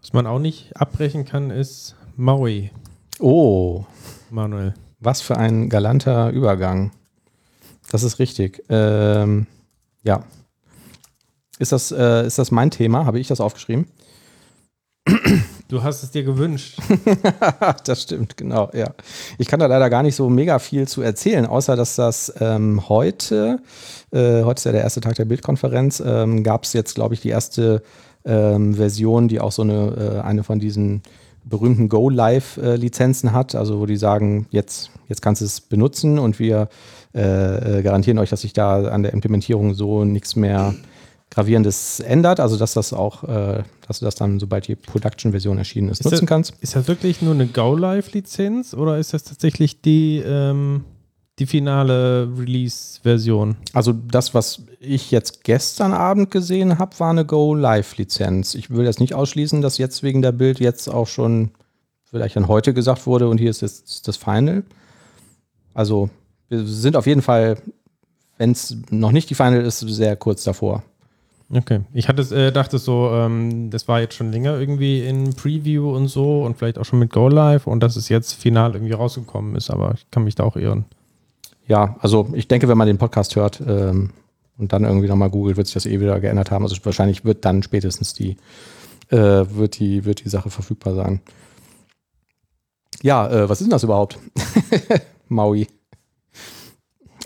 [0.00, 2.70] Was man auch nicht abbrechen kann, ist Maui.
[3.20, 3.84] Oh.
[4.32, 4.74] Manuel.
[4.98, 6.92] Was für ein galanter Übergang.
[7.90, 8.62] Das ist richtig.
[8.68, 9.46] Ähm,
[10.02, 10.24] ja.
[11.58, 13.04] Ist das, äh, ist das mein Thema?
[13.04, 13.86] Habe ich das aufgeschrieben?
[15.68, 16.78] Du hast es dir gewünscht.
[17.84, 18.94] das stimmt, genau, ja.
[19.38, 22.88] Ich kann da leider gar nicht so mega viel zu erzählen, außer dass das ähm,
[22.88, 23.58] heute,
[24.12, 27.20] äh, heute ist ja der erste Tag der Bildkonferenz, ähm, gab es jetzt, glaube ich,
[27.20, 27.82] die erste
[28.24, 31.02] ähm, Version, die auch so eine, äh, eine von diesen
[31.44, 36.68] berühmten Go-Live-Lizenzen hat, also wo die sagen, jetzt, jetzt kannst du es benutzen und wir
[37.12, 40.74] äh, garantieren euch, dass sich da an der Implementierung so nichts mehr
[41.30, 45.88] Gravierendes ändert, also dass das auch, äh, dass du das dann, sobald die Production-Version erschienen
[45.88, 46.54] ist, ist nutzen das, kannst.
[46.60, 50.84] Ist das wirklich nur eine Go-Live-Lizenz oder ist das tatsächlich die, ähm,
[51.38, 53.56] die finale Release-Version?
[53.72, 58.54] Also das, was ich jetzt gestern Abend gesehen habe, war eine Go-Live-Lizenz.
[58.54, 61.50] Ich will jetzt nicht ausschließen, dass jetzt wegen der Bild jetzt auch schon
[62.04, 64.64] vielleicht dann heute gesagt wurde und hier ist jetzt das Final.
[65.72, 66.10] Also
[66.48, 67.56] wir sind auf jeden Fall,
[68.36, 70.82] wenn es noch nicht die Final ist, sehr kurz davor.
[71.54, 75.94] Okay, ich hatte, äh, dachte so, ähm, das war jetzt schon länger irgendwie in Preview
[75.94, 78.94] und so und vielleicht auch schon mit Go Live und dass es jetzt final irgendwie
[78.94, 80.86] rausgekommen ist, aber ich kann mich da auch irren.
[81.72, 84.10] Ja, also ich denke, wenn man den Podcast hört ähm,
[84.58, 86.64] und dann irgendwie nochmal googelt, wird sich das eh wieder geändert haben.
[86.64, 88.36] Also wahrscheinlich wird dann spätestens die,
[89.08, 91.22] äh, wird die, wird die Sache verfügbar sein.
[93.00, 94.18] Ja, äh, was ist denn das überhaupt?
[95.28, 95.66] Maui.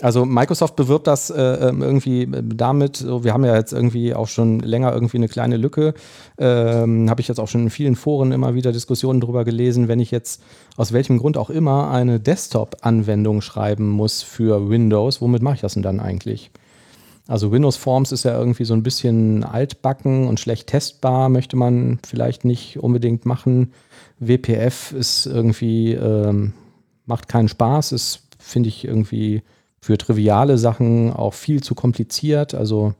[0.01, 4.13] Also Microsoft bewirbt das äh, ähm, irgendwie äh, damit, so, wir haben ja jetzt irgendwie
[4.13, 5.93] auch schon länger irgendwie eine kleine Lücke,
[6.37, 9.99] ähm, habe ich jetzt auch schon in vielen Foren immer wieder Diskussionen darüber gelesen, wenn
[9.99, 10.43] ich jetzt
[10.75, 15.73] aus welchem Grund auch immer eine Desktop-Anwendung schreiben muss für Windows, womit mache ich das
[15.73, 16.51] denn dann eigentlich?
[17.27, 21.99] Also Windows Forms ist ja irgendwie so ein bisschen altbacken und schlecht testbar, möchte man
[22.07, 23.73] vielleicht nicht unbedingt machen.
[24.19, 26.53] WPF ist irgendwie, ähm,
[27.05, 29.41] macht keinen Spaß, ist, finde ich, irgendwie
[29.87, 32.53] für triviale Sachen auch viel zu kompliziert.
[32.53, 32.93] Also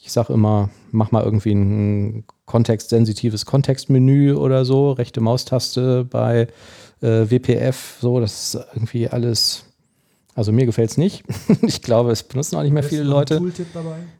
[0.00, 6.48] ich sage immer, mach mal irgendwie ein kontextsensitives Kontextmenü oder so, rechte Maustaste bei
[7.00, 9.66] äh, WPF, so, das ist irgendwie alles.
[10.34, 11.22] Also mir gefällt es nicht.
[11.62, 13.40] ich glaube, es benutzen auch nicht mehr viele Leute.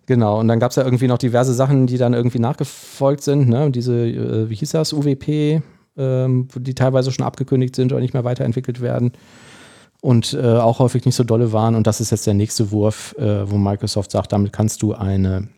[0.06, 3.48] Genau, und dann gab es ja irgendwie noch diverse Sachen, die dann irgendwie nachgefolgt sind.
[3.48, 3.72] Ne?
[3.72, 5.60] Diese, äh, wie hieß das, UWP,
[5.96, 9.10] ähm, die teilweise schon abgekündigt sind oder nicht mehr weiterentwickelt werden
[10.04, 11.74] und äh, auch häufig nicht so dolle waren.
[11.74, 15.48] Und das ist jetzt der nächste Wurf, äh, wo Microsoft sagt, damit kannst du eine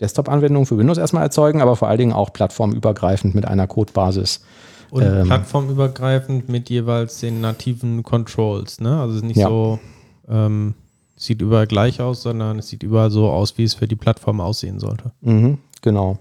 [0.00, 4.42] Desktop-Anwendung für Windows erstmal erzeugen, aber vor allen Dingen auch plattformübergreifend mit einer Codebasis.
[4.90, 9.00] Und ähm, plattformübergreifend mit jeweils den nativen Controls, ne?
[9.00, 9.48] Also es ist nicht ja.
[9.48, 9.80] so,
[10.28, 10.74] ähm,
[11.16, 14.40] sieht überall gleich aus, sondern es sieht überall so aus, wie es für die Plattform
[14.40, 15.10] aussehen sollte.
[15.20, 16.18] Mhm, genau.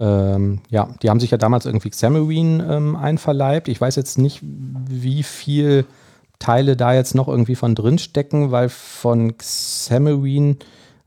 [0.00, 3.68] Ähm, ja, die haben sich ja damals irgendwie Xamarin ähm, einverleibt.
[3.68, 5.84] Ich weiß jetzt nicht, wie viel
[6.44, 10.58] Teile da jetzt noch irgendwie von drin stecken, weil von Xamarin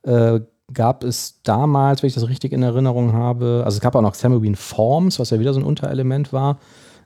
[0.01, 0.39] äh,
[0.73, 4.13] gab es damals, wenn ich das richtig in Erinnerung habe, also es gab auch noch
[4.13, 6.57] Xamarin Forms, was ja wieder so ein Unterelement war.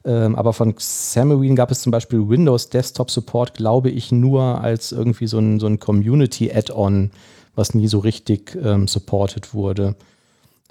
[0.05, 4.93] Ähm, aber von Xamarin gab es zum Beispiel Windows Desktop Support, glaube ich, nur als
[4.93, 7.11] irgendwie so ein, so ein Community-Add-on,
[7.55, 9.95] was nie so richtig ähm, supported wurde.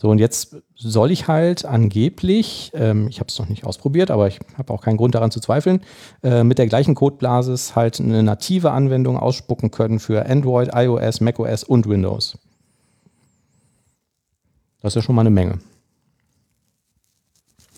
[0.00, 4.28] So, und jetzt soll ich halt angeblich, ähm, ich habe es noch nicht ausprobiert, aber
[4.28, 5.82] ich habe auch keinen Grund daran zu zweifeln,
[6.22, 11.64] äh, mit der gleichen Codebasis halt eine native Anwendung ausspucken können für Android, iOS, macOS
[11.64, 12.38] und Windows.
[14.80, 15.58] Das ist ja schon mal eine Menge.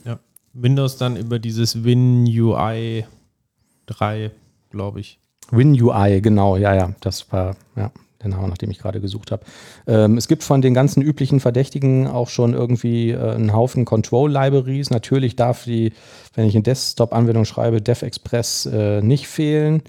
[0.05, 0.21] Ja,
[0.53, 3.05] Windows dann über dieses WinUI
[3.87, 4.31] 3,
[4.71, 5.19] glaube ich.
[5.51, 7.91] WinUI, genau, ja, ja, das war, ja
[8.23, 9.45] der Name, nach dem ich gerade gesucht habe.
[9.87, 14.91] Ähm, es gibt von den ganzen üblichen Verdächtigen auch schon irgendwie äh, einen Haufen Control-Libraries.
[14.91, 15.93] Natürlich darf die,
[16.35, 19.83] wenn ich eine Desktop-Anwendung schreibe, DevExpress äh, nicht fehlen.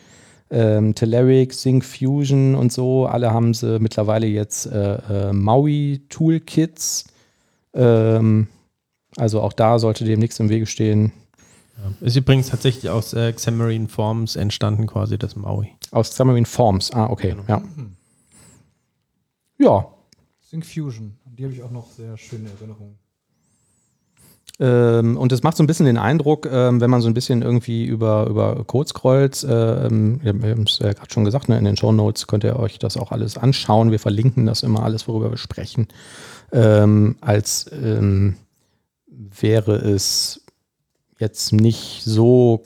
[0.49, 7.05] Ähm, Telerik, Sync Fusion und so, alle haben sie mittlerweile jetzt äh, äh Maui-Toolkits.
[7.73, 8.47] Ähm,
[9.17, 11.11] also auch da sollte dem nichts im Wege stehen.
[11.77, 12.07] Ja.
[12.07, 15.69] Ist übrigens tatsächlich aus äh, Xamarin Forms entstanden, quasi das Maui.
[15.91, 17.43] Aus Xamarin Forms, ah, okay, genau.
[17.47, 17.61] ja.
[19.63, 19.87] Ja,
[20.41, 21.17] Syncfusion.
[21.25, 22.97] An Die habe ich auch noch sehr schöne Erinnerungen.
[24.59, 27.41] Ähm, und es macht so ein bisschen den Eindruck, ähm, wenn man so ein bisschen
[27.41, 31.63] irgendwie über, über Code scrollt, ähm, wir haben es ja gerade schon gesagt, ne, in
[31.63, 33.89] den Show Notes könnt ihr euch das auch alles anschauen.
[33.89, 35.87] Wir verlinken das immer alles, worüber wir sprechen,
[36.51, 38.35] ähm, als ähm,
[39.07, 40.45] wäre es
[41.19, 42.63] jetzt nicht so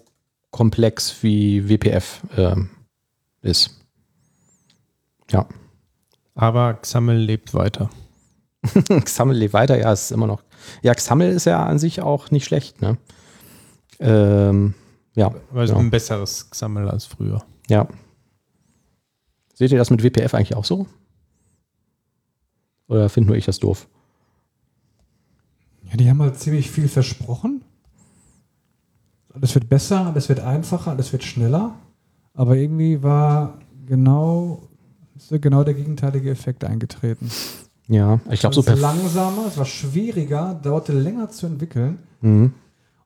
[0.49, 2.71] komplex wie WPF ähm,
[3.43, 3.85] ist.
[5.29, 5.47] Ja.
[6.37, 7.89] Aber Xaml lebt weiter.
[9.03, 10.43] Xaml lebt weiter, ja, es ist immer noch.
[10.83, 12.97] Ja, Xaml ist ja an sich auch nicht schlecht, ne?
[13.99, 14.75] Ähm,
[15.15, 15.33] ja.
[15.49, 15.81] Weil es genau.
[15.81, 17.43] ein besseres Xaml als früher.
[17.69, 17.87] Ja.
[19.55, 20.85] Seht ihr das mit WPF eigentlich auch so?
[22.87, 23.87] Oder finde nur ich das doof?
[25.89, 27.63] Ja, die haben halt ziemlich viel versprochen.
[29.33, 31.73] Alles wird besser, alles wird einfacher, alles wird schneller.
[32.33, 33.57] Aber irgendwie war
[33.87, 34.67] genau,
[35.17, 37.29] ist genau der gegenteilige Effekt eingetreten.
[37.87, 41.99] Ja, ich glaube so es war langsamer, es war schwieriger, dauerte länger zu entwickeln.
[42.21, 42.53] Mhm.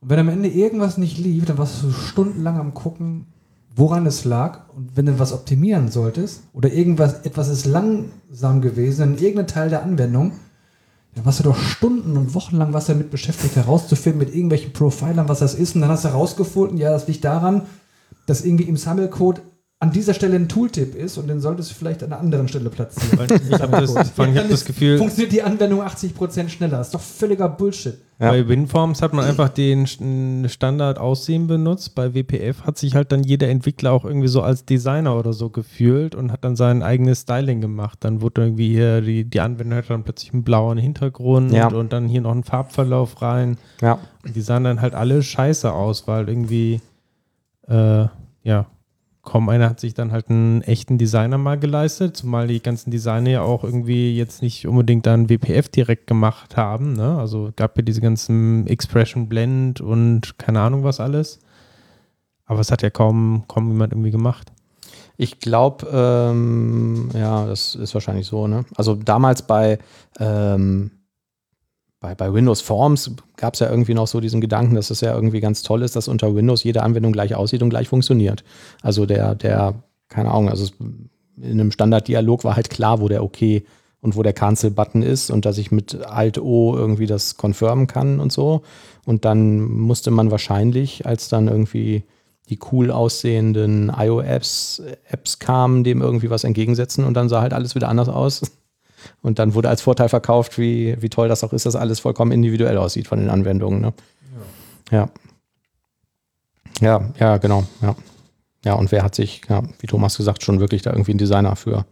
[0.02, 3.28] Und wenn am Ende irgendwas nicht lief, dann warst du stundenlang am gucken,
[3.76, 4.70] woran es lag.
[4.76, 9.70] Und wenn du was optimieren solltest oder irgendwas, etwas ist langsam gewesen in irgendeinem Teil
[9.70, 10.34] der Anwendung,
[11.14, 15.30] dann warst du doch Stunden und Wochen lang was damit beschäftigt, herauszufinden mit irgendwelchen Profilern,
[15.30, 15.76] was das ist.
[15.76, 17.64] Und dann hast du herausgefunden, ja, das liegt daran,
[18.26, 19.42] dass irgendwie im Sammelcode
[19.82, 22.70] an dieser Stelle ein Tooltip ist und den solltest du vielleicht an einer anderen Stelle
[22.70, 23.20] platzieren.
[23.50, 26.78] Ich habe das, ich hab Dann das Gefühl, Funktioniert die Anwendung 80% schneller.
[26.78, 27.96] Das ist doch völliger Bullshit.
[28.20, 28.30] Ja.
[28.30, 31.96] Bei WinForms hat man einfach den St- Standard Aussehen benutzt.
[31.96, 35.50] Bei WPF hat sich halt dann jeder Entwickler auch irgendwie so als Designer oder so
[35.50, 37.98] gefühlt und hat dann sein eigenes Styling gemacht.
[38.02, 41.70] Dann wurde irgendwie hier die, die Anwendung hat dann plötzlich einen blauen Hintergrund Ja.
[41.70, 43.58] und dann hier noch einen Farbverlauf rein.
[43.82, 43.98] Ja.
[44.24, 46.82] Und die sahen dann halt alle scheiße aus, weil irgendwie,
[47.68, 48.06] äh,
[48.44, 48.68] ja,
[49.24, 53.30] kaum einer hat sich dann halt einen echten Designer mal geleistet, zumal die ganzen Designer
[53.30, 56.94] ja auch irgendwie jetzt nicht unbedingt dann WPF direkt gemacht haben.
[56.94, 57.18] Ne?
[57.18, 61.40] Also gab ja diese ganzen Expression Blend und keine Ahnung was alles.
[62.46, 64.52] Aber es hat ja kaum, kaum jemand irgendwie gemacht.
[65.18, 68.66] Ich glaube, ähm, ja, das ist wahrscheinlich so, ne?
[68.76, 69.78] Also damals bei,
[70.20, 70.92] ähm,
[72.02, 75.14] bei, bei Windows Forms gab es ja irgendwie noch so diesen Gedanken, dass es ja
[75.14, 78.44] irgendwie ganz toll ist, dass unter Windows jede Anwendung gleich aussieht und gleich funktioniert.
[78.82, 79.76] Also der, der,
[80.10, 80.68] keine Ahnung, also
[81.38, 83.64] in einem Standarddialog war halt klar, wo der OK
[84.02, 88.32] und wo der Cancel-Button ist und dass ich mit Alt-O irgendwie das confirmen kann und
[88.32, 88.64] so.
[89.06, 92.04] Und dann musste man wahrscheinlich, als dann irgendwie
[92.50, 97.76] die cool aussehenden iOS Apps kamen, dem irgendwie was entgegensetzen und dann sah halt alles
[97.76, 98.42] wieder anders aus.
[99.22, 102.32] Und dann wurde als Vorteil verkauft, wie, wie toll das auch ist, dass alles vollkommen
[102.32, 103.82] individuell aussieht von den Anwendungen.
[103.82, 103.94] Ne?
[104.92, 105.10] Ja.
[106.80, 107.64] Ja, ja, genau.
[107.82, 107.96] Ja.
[108.66, 111.56] ja, und wer hat sich, ja, wie Thomas gesagt, schon wirklich da irgendwie einen Designer
[111.56, 111.86] für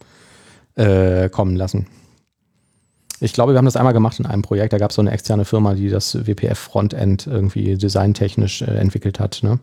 [0.75, 1.87] äh, kommen lassen?
[3.21, 4.73] Ich glaube, wir haben das einmal gemacht in einem Projekt.
[4.73, 9.41] Da gab es so eine externe Firma, die das WPF-Frontend irgendwie designtechnisch äh, entwickelt hat.
[9.43, 9.59] Ne?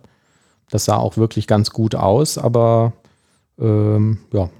[0.70, 2.92] Das sah auch wirklich ganz gut aus, aber
[3.58, 4.50] ähm, ja,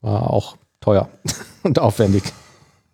[0.00, 1.08] war auch teuer
[1.62, 2.24] und aufwendig.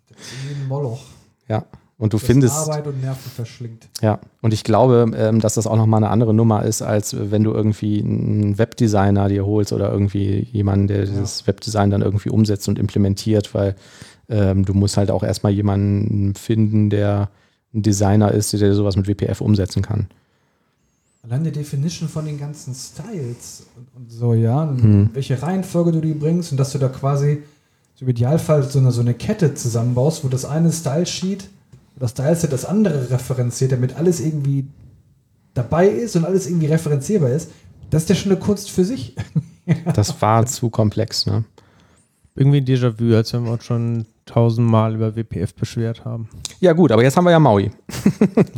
[0.09, 1.01] Das ist ein Moloch.
[1.49, 1.65] Ja,
[1.99, 2.55] und du das findest.
[2.57, 3.89] Arbeit und Nerven verschlingt.
[4.01, 7.43] Ja, und ich glaube, ähm, dass das auch nochmal eine andere Nummer ist, als wenn
[7.43, 12.69] du irgendwie einen Webdesigner dir holst oder irgendwie jemanden, der dieses Webdesign dann irgendwie umsetzt
[12.69, 13.75] und implementiert, weil
[14.29, 17.31] ähm, du musst halt auch erstmal jemanden finden, der
[17.75, 20.07] ein Designer ist, der sowas mit WPF umsetzen kann.
[21.23, 25.11] Allein die Definition von den ganzen Styles und, und so, ja, Hm.
[25.13, 27.43] welche Reihenfolge du die bringst und dass du da quasi
[27.99, 31.49] so im Idealfall so eine, so eine Kette zusammenbaust, wo das eine Style-Sheet
[31.97, 34.69] oder Style-Set das andere referenziert, damit alles irgendwie
[35.55, 37.51] dabei ist und alles irgendwie referenzierbar ist.
[37.91, 39.15] Das ist ja schon eine Kunst für sich.
[39.93, 41.45] Das war zu komplex, ne?
[42.35, 46.31] Irgendwie ein Déjà-vu, als wenn wir uns schon tausendmal über WPF beschwert haben.
[46.59, 47.71] Ja, gut, aber jetzt haben wir ja Maui.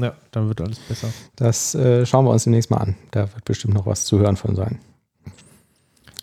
[0.01, 1.09] Ja, dann wird alles besser.
[1.34, 2.95] Das äh, schauen wir uns demnächst mal an.
[3.11, 4.78] Da wird bestimmt noch was zu hören von sein.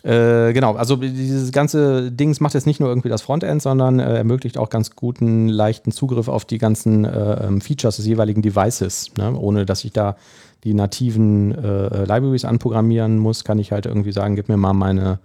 [0.04, 4.18] Äh, genau, also dieses ganze Dings macht jetzt nicht nur irgendwie das Frontend, sondern äh,
[4.18, 9.12] ermöglicht auch ganz guten, leichten Zugriff auf die ganzen äh, ähm, Features des jeweiligen Devices.
[9.18, 9.36] Ne?
[9.38, 10.16] Ohne dass ich da
[10.64, 15.20] die nativen äh, Libraries anprogrammieren muss, kann ich halt irgendwie sagen, gib mir mal meine,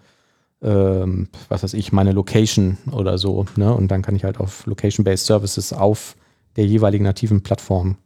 [0.62, 3.46] ähm, was weiß ich, meine Location oder so.
[3.56, 3.72] Ne?
[3.74, 6.16] Und dann kann ich halt auf Location-Based Services auf
[6.56, 7.96] der jeweiligen nativen Plattform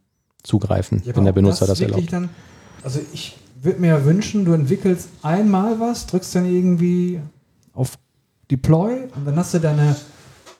[0.43, 2.13] zugreifen, Ja, wenn der Benutzer das, wirklich erlaubt.
[2.13, 2.29] Dann,
[2.83, 3.35] also ich
[3.67, 7.19] würde mir ja wünschen, du entwickelst einmal was, drückst dann irgendwie
[7.73, 7.97] auf
[8.49, 9.95] Deploy und dann hast du deine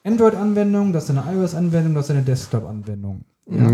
[0.03, 3.21] Android-Anwendung, das ist deine iOS-Anwendung, das ist deine Desktop-Anwendung.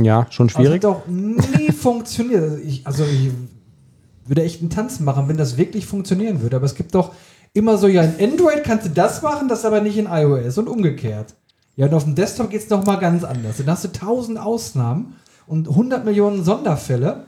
[0.03, 0.85] Ja, schon schwierig.
[0.85, 2.43] Also hat auch nie funktioniert.
[2.43, 3.31] Also ich, also ich
[4.25, 6.55] würde echt einen Tanz machen, wenn das wirklich funktionieren würde.
[6.55, 7.13] Aber es gibt doch
[7.53, 10.67] immer so, ja, in Android kannst du das machen, das aber nicht in iOS und
[10.67, 11.35] umgekehrt.
[11.75, 13.57] Ja, und auf dem Desktop geht es nochmal ganz anders.
[13.57, 15.15] Dann hast du tausend Ausnahmen
[15.47, 17.25] und 100 Millionen Sonderfälle.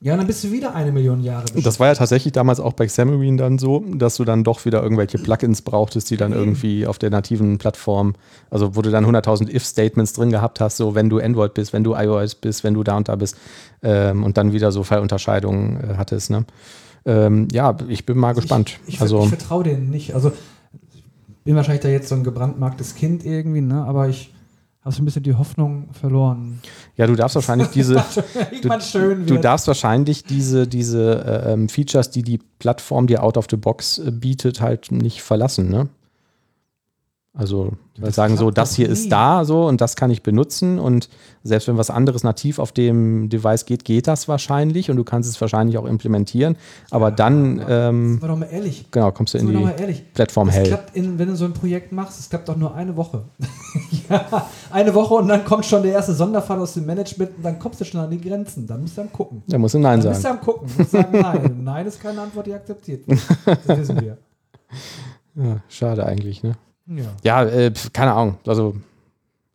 [0.00, 1.66] Ja, und dann bist du wieder eine Million Jahre beschäftigt.
[1.66, 4.80] Das war ja tatsächlich damals auch bei Xamarin dann so, dass du dann doch wieder
[4.80, 8.14] irgendwelche Plugins brauchtest, die dann irgendwie auf der nativen Plattform,
[8.48, 11.82] also wo du dann 100.000 If-Statements drin gehabt hast, so wenn du Android bist, wenn
[11.82, 13.36] du iOS bist, wenn du da und da bist
[13.82, 16.30] ähm, und dann wieder so Fallunterscheidungen äh, hattest.
[16.30, 16.44] Ne?
[17.04, 18.78] Ähm, ja, ich bin mal gespannt.
[18.86, 20.14] Ich, ich, also, ich vertraue denen nicht.
[20.14, 20.30] Also
[21.42, 23.82] bin wahrscheinlich da jetzt so ein gebrandmarktes Kind irgendwie, ne?
[23.84, 24.34] aber ich
[24.88, 26.60] habe so ein bisschen die Hoffnung verloren.
[26.96, 28.02] Ja, du darfst wahrscheinlich diese,
[28.62, 33.46] du, du darfst wahrscheinlich diese, diese äh, ähm, Features, die die Plattform dir out of
[33.50, 35.88] the box äh, bietet, halt nicht verlassen, ne?
[37.38, 38.94] Also das sagen so, das hier nie.
[38.94, 41.08] ist da so und das kann ich benutzen und
[41.44, 45.30] selbst wenn was anderes nativ auf dem Device geht, geht das wahrscheinlich und du kannst
[45.30, 46.56] es wahrscheinlich auch implementieren.
[46.90, 48.90] Aber ja, dann, ähm, doch mal ehrlich.
[48.90, 50.66] Genau, kommst du in die Plattform hell.
[50.66, 53.22] Klappt in, wenn du so ein Projekt machst, es klappt doch nur eine Woche.
[54.10, 57.60] ja, eine Woche und dann kommt schon der erste Sonderfall aus dem Management und dann
[57.60, 58.66] kommst du schon an die Grenzen.
[58.66, 59.44] Dann musst du dann gucken.
[59.46, 60.40] Da musst du Nein dann sagen.
[60.42, 60.74] Dann musst du dann gucken.
[60.76, 61.60] Musst sagen Nein.
[61.62, 63.20] Nein ist keine Antwort, die akzeptiert wird.
[63.64, 64.18] Das wissen wir.
[65.36, 66.56] Ja, schade eigentlich, ne?
[66.88, 68.38] Ja, ja äh, keine Ahnung.
[68.46, 68.74] Also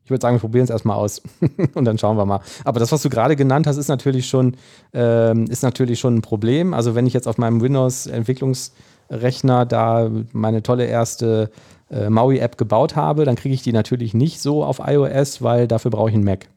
[0.04, 1.22] ich würde sagen, wir probieren es erstmal aus
[1.74, 2.42] und dann schauen wir mal.
[2.66, 4.58] Aber das, was du gerade genannt hast, ist natürlich schon,
[4.94, 6.74] ähm, ist natürlich schon ein Problem.
[6.74, 11.50] Also wenn ich jetzt auf meinem Windows-Entwicklungsrechner da meine tolle erste
[11.90, 15.92] äh, Maui-App gebaut habe, dann kriege ich die natürlich nicht so auf iOS, weil dafür
[15.92, 16.50] brauche ich einen Mac.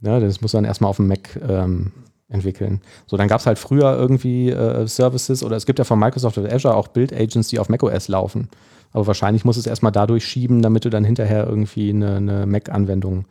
[0.00, 1.92] Ja, das muss man erstmal auf dem Mac ähm,
[2.28, 2.80] entwickeln.
[3.06, 6.38] So, dann gab es halt früher irgendwie äh, Services oder es gibt ja von Microsoft
[6.38, 8.48] oder Azure auch Build-Agents, die auf macOS laufen.
[8.92, 13.24] Aber wahrscheinlich muss es erstmal dadurch schieben, damit du dann hinterher irgendwie eine, eine Mac-Anwendung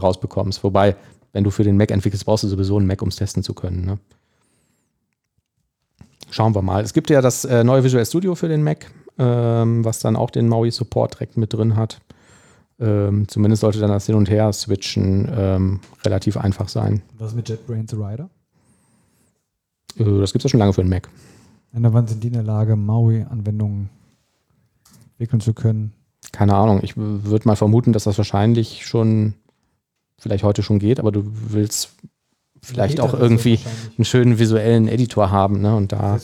[0.00, 0.62] rausbekommst.
[0.64, 0.96] Wobei,
[1.32, 3.54] wenn du für den Mac entwickelst, brauchst du sowieso einen Mac, um es testen zu
[3.54, 3.84] können.
[3.84, 3.98] Ne?
[6.30, 6.82] Schauen wir mal.
[6.82, 10.30] Es gibt ja das äh, neue Visual Studio für den Mac, ähm, was dann auch
[10.30, 12.00] den Maui Support direkt mit drin hat.
[12.80, 17.02] Ähm, zumindest sollte dann das Hin- und Her-Switchen ähm, relativ einfach sein.
[17.18, 18.28] Was mit JetBrains Rider?
[19.98, 21.08] Äh, das gibt es ja schon lange für den Mac.
[21.72, 23.90] Und wann sind die in der Lage, Maui-Anwendungen
[25.18, 25.92] entwickeln zu können?
[26.32, 26.80] Keine Ahnung.
[26.82, 29.34] Ich würde mal vermuten, dass das wahrscheinlich schon,
[30.18, 31.90] vielleicht heute schon geht, aber du willst
[32.62, 33.58] vielleicht auch irgendwie
[33.96, 35.60] einen schönen visuellen Editor haben.
[35.60, 35.74] Ne?
[35.74, 36.18] Und da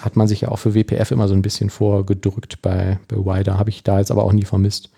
[0.00, 3.58] hat man sich ja auch für WPF immer so ein bisschen vorgedrückt bei, bei Wider.
[3.58, 4.90] Habe ich da jetzt aber auch nie vermisst.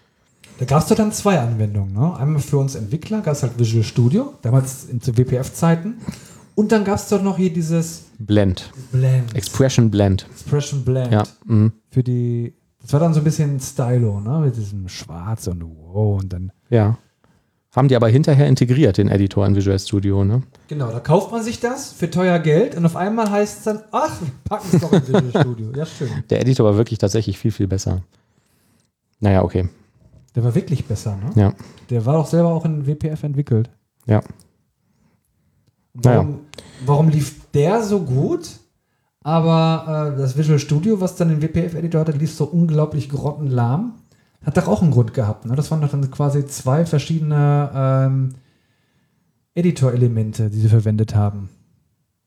[0.58, 1.92] Da gab es doch dann zwei Anwendungen.
[1.92, 2.16] Ne?
[2.16, 5.94] Einmal für uns Entwickler gab es halt Visual Studio, damals zu WPF-Zeiten.
[6.54, 8.70] Und dann gab es doch noch hier dieses Blend.
[8.92, 9.34] Blend.
[9.34, 10.26] Expression Blend.
[10.30, 11.12] Expression Blend.
[11.12, 11.24] Ja.
[11.46, 11.72] Mhm.
[11.90, 14.40] Für die das war dann so ein bisschen Stylo, ne?
[14.40, 16.52] Mit diesem Schwarz und wow und dann.
[16.68, 16.98] Ja.
[17.74, 20.42] Haben die aber hinterher integriert, den Editor in Visual Studio, ne?
[20.68, 23.80] Genau, da kauft man sich das für teuer Geld und auf einmal heißt es dann,
[23.92, 25.72] ach, wir packen es doch in Visual Studio.
[25.74, 26.10] Ja, schön.
[26.28, 28.02] Der Editor war wirklich tatsächlich viel, viel besser.
[29.20, 29.68] Naja, okay.
[30.34, 31.30] Der war wirklich besser, ne?
[31.34, 31.54] Ja.
[31.88, 33.70] Der war doch selber auch in WPF entwickelt.
[34.06, 34.22] Ja.
[35.94, 36.38] Warum, naja.
[36.84, 38.48] warum lief der so gut?
[39.22, 43.94] Aber äh, das Visual Studio, was dann den WPF-Editor hatte, lief so unglaublich grottenlahm.
[44.44, 45.46] Hat doch auch einen Grund gehabt.
[45.46, 45.54] Ne?
[45.54, 48.34] Das waren doch dann quasi zwei verschiedene ähm,
[49.54, 51.48] Editor-Elemente, die sie verwendet haben.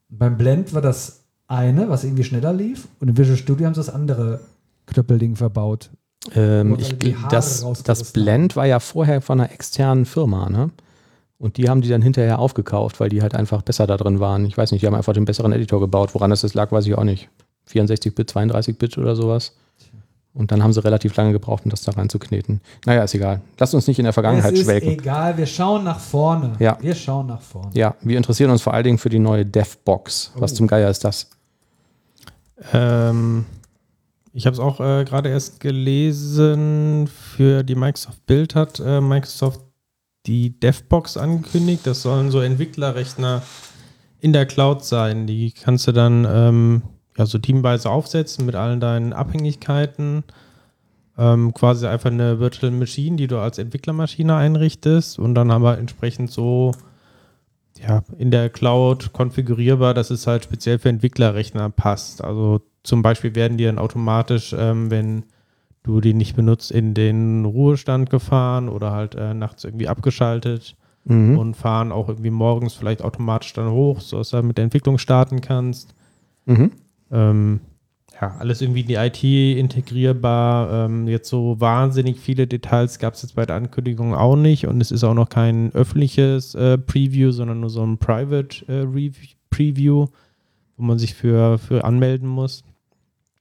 [0.10, 3.82] Beim Blend war das eine, was irgendwie schneller lief, und im Visual Studio haben sie
[3.82, 4.40] das andere
[4.88, 5.90] Knöppelding verbaut.
[6.34, 6.96] Ähm, ich,
[7.30, 10.72] das, das Blend war ja vorher von einer externen Firma, ne?
[11.38, 14.46] Und die haben die dann hinterher aufgekauft, weil die halt einfach besser da drin waren.
[14.46, 16.14] Ich weiß nicht, die haben einfach den besseren Editor gebaut.
[16.14, 17.30] Woran das lag, weiß ich auch nicht.
[17.70, 19.54] 64-Bit, 32-Bit oder sowas.
[20.34, 22.60] Und dann haben sie relativ lange gebraucht, um das da reinzukneten.
[22.86, 23.42] Naja, ist egal.
[23.58, 24.92] Lasst uns nicht in der Vergangenheit es ist schwelgen.
[24.92, 26.54] egal, wir schauen nach vorne.
[26.60, 26.78] Ja.
[26.82, 27.72] Wir schauen nach vorne.
[27.74, 30.34] Ja, wir interessieren uns vor allen Dingen für die neue DevBox.
[30.36, 30.56] Was oh.
[30.56, 31.30] zum Geier ist das?
[32.74, 33.46] Ähm,
[34.34, 37.08] ich habe es auch äh, gerade erst gelesen.
[37.08, 39.62] Für die Microsoft Build hat äh, Microsoft
[40.28, 41.82] die DevBox angekündigt.
[41.86, 43.42] Das sollen so Entwicklerrechner
[44.20, 45.28] in der Cloud sein.
[45.28, 46.82] Die kannst du dann ähm,
[47.18, 50.24] ja, so teamweise aufsetzen mit allen deinen Abhängigkeiten.
[51.18, 56.30] Ähm, quasi einfach eine Virtual Machine, die du als Entwicklermaschine einrichtest und dann aber entsprechend
[56.30, 56.74] so
[57.80, 62.24] ja, in der Cloud konfigurierbar, dass es halt speziell für Entwicklerrechner passt.
[62.24, 65.26] Also zum Beispiel werden die dann automatisch, ähm, wenn
[65.86, 70.76] du die nicht benutzt, in den Ruhestand gefahren oder halt äh, nachts irgendwie abgeschaltet
[71.06, 71.38] mhm.
[71.38, 75.42] und fahren auch irgendwie morgens vielleicht automatisch dann hoch, sodass du mit der Entwicklung starten
[75.42, 75.94] kannst.
[76.46, 76.72] Mhm.
[77.12, 77.60] Ähm,
[78.20, 80.86] ja, alles irgendwie in die IT integrierbar.
[80.86, 84.82] Ähm, jetzt so wahnsinnig viele Details gab es jetzt bei der Ankündigung auch nicht und
[84.82, 89.12] es ist auch noch kein öffentliches äh, Preview, sondern nur so ein Private äh,
[89.50, 90.08] Preview,
[90.78, 92.64] wo man sich für, für anmelden muss.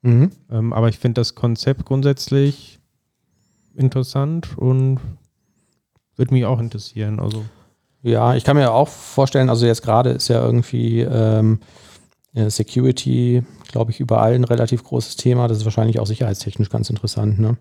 [0.05, 0.31] Mhm.
[0.51, 2.79] Ähm, aber ich finde das Konzept grundsätzlich
[3.75, 5.01] interessant und
[6.17, 7.19] würde mich auch interessieren.
[7.19, 7.45] Also
[8.03, 11.61] Ja, ich kann mir auch vorstellen, also jetzt gerade ist ja irgendwie ähm,
[12.35, 13.43] ja, Security,
[13.73, 15.49] glaube ich, überall ein relativ großes Thema.
[15.49, 17.57] Das ist wahrscheinlich auch sicherheitstechnisch ganz interessant, ne?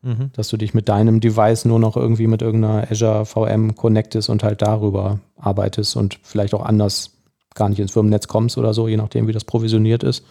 [0.00, 0.30] mhm.
[0.32, 4.42] Dass du dich mit deinem Device nur noch irgendwie mit irgendeiner Azure VM connectest und
[4.42, 7.10] halt darüber arbeitest und vielleicht auch anders
[7.54, 10.24] gar nicht ins Firmennetz kommst oder so, je nachdem, wie das provisioniert ist.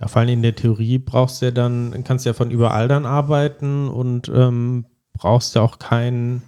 [0.00, 2.86] Ja, vor allem in der Theorie brauchst du ja dann, kannst du ja von überall
[2.88, 4.84] dann arbeiten und ähm,
[5.14, 6.42] brauchst ja auch keinen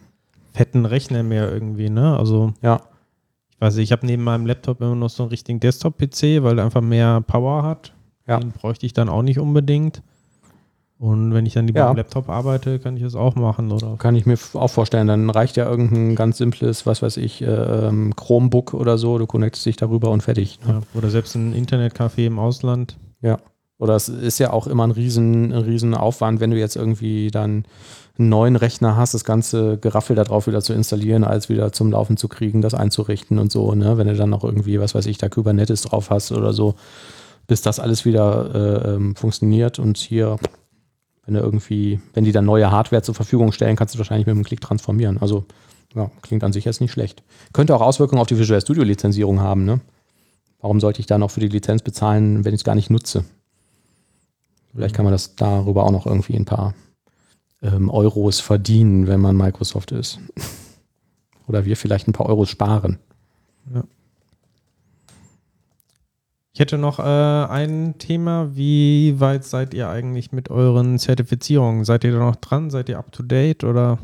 [0.53, 2.17] fetten Rechner mehr irgendwie, ne?
[2.19, 2.81] Also Ja.
[3.51, 6.57] ich weiß nicht, ich habe neben meinem Laptop immer noch so einen richtigen Desktop-PC, weil
[6.57, 7.95] der einfach mehr Power hat.
[8.27, 8.39] Ja.
[8.39, 10.03] Den bräuchte ich dann auch nicht unbedingt.
[10.99, 11.91] Und wenn ich dann lieber Ja.
[11.91, 13.97] am Laptop arbeite, kann ich das auch machen, oder?
[13.99, 15.07] Kann ich mir auch vorstellen.
[15.07, 19.17] Dann reicht ja irgendein ganz simples, was weiß ich, äh, ähm, Chromebook oder so.
[19.17, 20.59] Du connectest dich darüber und fertig.
[20.67, 20.73] Ne?
[20.75, 20.81] Ja.
[20.99, 22.99] Oder selbst ein Internetcafé im Ausland.
[23.21, 23.39] Ja.
[23.79, 27.65] Oder es ist ja auch immer ein riesen, riesen Aufwand, wenn du jetzt irgendwie dann
[28.19, 31.93] einen neuen Rechner hast, das ganze Geraffel da drauf wieder zu installieren, als wieder zum
[31.93, 33.97] Laufen zu kriegen, das einzurichten und so, ne?
[33.97, 36.75] Wenn du dann noch irgendwie, was weiß ich, da Kubernetes drauf hast oder so,
[37.47, 38.55] bis das alles wieder
[38.85, 40.39] äh, ähm, funktioniert und hier,
[41.25, 44.35] wenn du irgendwie, wenn die dann neue Hardware zur Verfügung stellen, kannst du wahrscheinlich mit
[44.35, 45.19] einem Klick transformieren.
[45.19, 45.45] Also,
[45.95, 47.23] ja, klingt an sich jetzt nicht schlecht.
[47.53, 49.81] Könnte auch Auswirkungen auf die Visual Studio Lizenzierung haben, ne?
[50.61, 53.25] Warum sollte ich da noch für die Lizenz bezahlen, wenn ich es gar nicht nutze?
[54.75, 56.75] Vielleicht kann man das darüber auch noch irgendwie ein paar
[57.63, 60.19] ähm, Euros verdienen, wenn man Microsoft ist.
[61.47, 62.99] Oder wir vielleicht ein paar Euros sparen.
[66.53, 68.57] Ich hätte noch äh, ein Thema.
[68.57, 71.85] Wie weit seid ihr eigentlich mit euren Zertifizierungen?
[71.85, 72.71] Seid ihr da noch dran?
[72.71, 73.99] Seid ihr up to date oder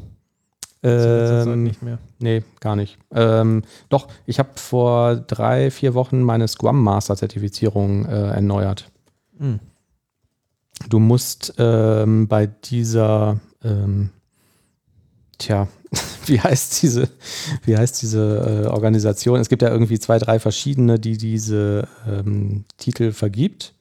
[0.84, 1.98] Ähm, nicht mehr?
[2.18, 2.98] nee, gar nicht.
[3.10, 8.90] Ähm, doch, ich habe vor drei, vier Wochen meine Scrum Master Zertifizierung äh, erneuert.
[9.38, 9.60] Hm.
[10.88, 14.10] Du musst ähm, bei dieser, ähm,
[15.38, 15.68] tja,
[16.26, 17.08] wie heißt diese,
[17.64, 19.40] wie heißt diese äh, Organisation?
[19.40, 23.74] Es gibt ja irgendwie zwei, drei verschiedene, die diese ähm, Titel vergibt.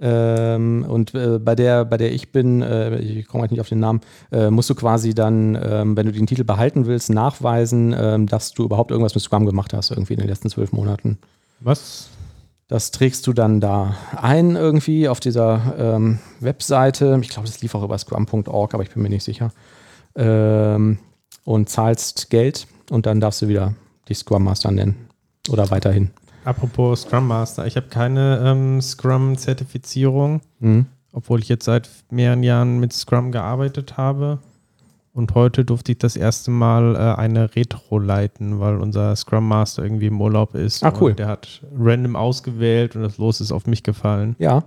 [0.00, 3.68] Ähm, und äh, bei der, bei der ich bin, äh, ich komme halt nicht auf
[3.68, 4.00] den Namen,
[4.32, 8.52] äh, musst du quasi dann, ähm, wenn du den Titel behalten willst, nachweisen, ähm, dass
[8.52, 11.18] du überhaupt irgendwas mit Scrum gemacht hast, irgendwie in den letzten zwölf Monaten.
[11.60, 12.08] Was?
[12.66, 17.18] Das trägst du dann da ein irgendwie auf dieser ähm, Webseite.
[17.22, 19.52] Ich glaube, das lief auch über scrum.org, aber ich bin mir nicht sicher.
[20.16, 20.98] Ähm,
[21.44, 23.74] und zahlst Geld und dann darfst du wieder
[24.08, 25.08] dich Scrum Master nennen.
[25.50, 26.10] Oder weiterhin.
[26.44, 30.86] Apropos Scrum Master, ich habe keine ähm, Scrum-Zertifizierung, Mhm.
[31.12, 34.38] obwohl ich jetzt seit mehreren Jahren mit Scrum gearbeitet habe.
[35.14, 39.84] Und heute durfte ich das erste Mal äh, eine Retro leiten, weil unser Scrum Master
[39.84, 40.82] irgendwie im Urlaub ist.
[40.82, 41.14] Ah, cool.
[41.14, 44.34] Der hat random ausgewählt und das Los ist auf mich gefallen.
[44.40, 44.64] Ja.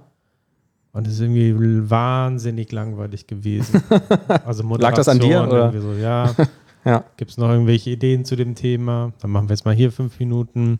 [0.94, 3.84] Und es ist irgendwie wahnsinnig langweilig gewesen.
[4.46, 5.74] Also Lag das an dir, Moderation oder?
[5.74, 6.34] irgendwie So, ja,
[6.86, 7.04] Ja.
[7.18, 9.12] Gibt es noch irgendwelche Ideen zu dem Thema?
[9.20, 10.80] Dann machen wir jetzt mal hier fünf Minuten.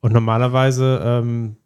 [0.00, 1.56] Und normalerweise, ähm,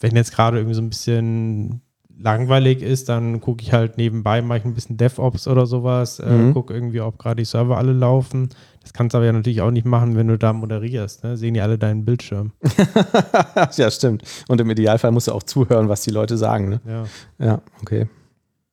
[0.00, 1.80] wenn jetzt gerade irgendwie so ein bisschen
[2.18, 6.30] langweilig ist, dann gucke ich halt nebenbei, mache ich ein bisschen DevOps oder sowas, äh,
[6.30, 6.52] Mhm.
[6.54, 8.50] gucke irgendwie, ob gerade die Server alle laufen.
[8.82, 11.24] Das kannst du aber ja natürlich auch nicht machen, wenn du da moderierst.
[11.24, 11.36] Ne?
[11.36, 12.52] Sehen die alle deinen Bildschirm.
[13.76, 14.22] ja, stimmt.
[14.48, 16.68] Und im Idealfall musst du auch zuhören, was die Leute sagen.
[16.68, 16.80] Ne?
[16.86, 17.04] Ja.
[17.44, 18.06] Ja, okay.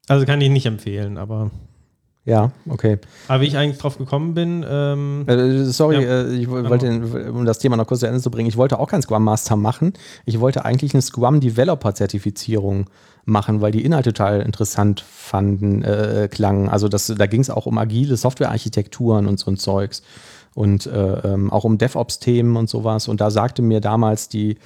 [0.07, 1.51] Also kann ich nicht empfehlen, aber,
[2.28, 2.98] Ja, okay.
[3.30, 6.24] aber wie ich eigentlich drauf gekommen bin, ähm, Äh, sorry, Ja.
[6.24, 8.80] äh, ich wo- wollte, um das Thema noch kurz zu Ende zu bringen, ich wollte
[8.80, 9.94] auch keinen Scrum Master machen.
[10.26, 12.88] Ich wollte eigentlich eine Scrum Developer Zertifizierung
[13.24, 16.68] machen, weil die Inhalte total interessant fanden, äh, klangen.
[16.68, 20.02] Also das, da ging es auch um agile Softwarearchitekturen und so ein Zeugs
[20.54, 23.08] und äh, ähm, auch um DevOps-Themen und sowas.
[23.08, 24.58] Und da sagte mir damals die,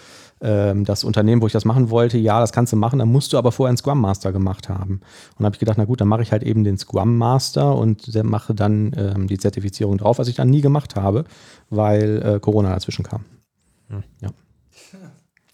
[0.42, 3.34] ähm, das Unternehmen, wo ich das machen wollte, ja, das kannst du machen, dann musst
[3.34, 5.02] du aber vorher einen Scrum Master gemacht haben.
[5.38, 8.14] Und habe ich gedacht, na gut, dann mache ich halt eben den Scrum Master und
[8.14, 11.26] der mache dann ähm, die Zertifizierung drauf, was ich dann nie gemacht habe,
[11.70, 13.26] weil äh, Corona dazwischen kam.
[13.90, 14.04] Hm.
[14.22, 14.30] Ja.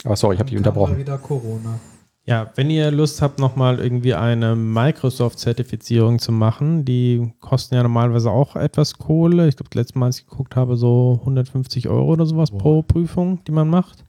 [0.03, 0.97] Aber sorry, ich habe dich unterbrochen.
[0.97, 1.79] wieder Corona.
[2.25, 8.29] Ja, wenn ihr Lust habt, nochmal irgendwie eine Microsoft-Zertifizierung zu machen, die kosten ja normalerweise
[8.29, 9.47] auch etwas Kohle.
[9.47, 12.59] Ich glaube, das letzte Mal, als ich geguckt habe, so 150 Euro oder sowas Boah.
[12.59, 14.03] pro Prüfung, die man macht.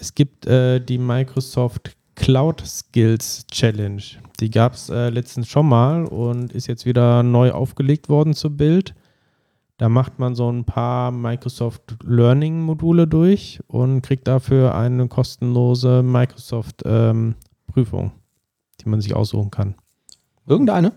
[0.00, 4.02] Es gibt äh, die Microsoft Cloud Skills Challenge.
[4.40, 8.56] Die gab es äh, letztens schon mal und ist jetzt wieder neu aufgelegt worden zu
[8.56, 8.94] Bild.
[9.76, 16.02] Da macht man so ein paar Microsoft Learning Module durch und kriegt dafür eine kostenlose
[16.02, 17.36] Microsoft ähm,
[17.68, 18.12] Prüfung,
[18.80, 19.76] die man sich aussuchen kann.
[20.46, 20.92] Irgendeine?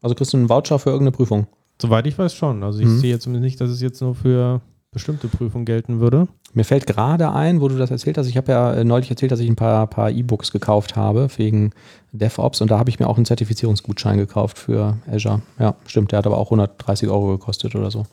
[0.00, 1.46] Also kriegst du einen Voucher für irgendeine Prüfung?
[1.80, 2.62] Soweit ich weiß schon.
[2.62, 2.98] Also ich Mhm.
[2.98, 4.62] sehe jetzt zumindest nicht, dass es jetzt nur für
[4.96, 6.26] bestimmte Prüfungen gelten würde.
[6.54, 9.30] Mir fällt gerade ein, wo du das erzählt hast, ich habe ja äh, neulich erzählt,
[9.30, 11.72] dass ich ein paar, paar E-Books gekauft habe wegen
[12.12, 15.42] DevOps und da habe ich mir auch einen Zertifizierungsgutschein gekauft für Azure.
[15.58, 18.06] Ja, stimmt, der hat aber auch 130 Euro gekostet oder so.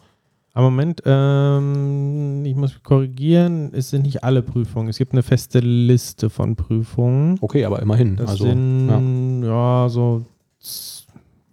[0.54, 4.90] Aber Moment, ähm, ich muss korrigieren, es sind nicht alle Prüfungen.
[4.90, 7.38] Es gibt eine feste Liste von Prüfungen.
[7.40, 8.18] Okay, aber immerhin.
[8.18, 9.48] Das also, sind ja.
[9.48, 10.26] ja so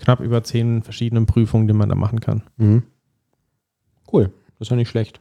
[0.01, 2.43] knapp über zehn verschiedene Prüfungen, die man da machen kann.
[2.57, 2.83] Mhm.
[4.13, 5.21] Cool, das ist ja nicht schlecht.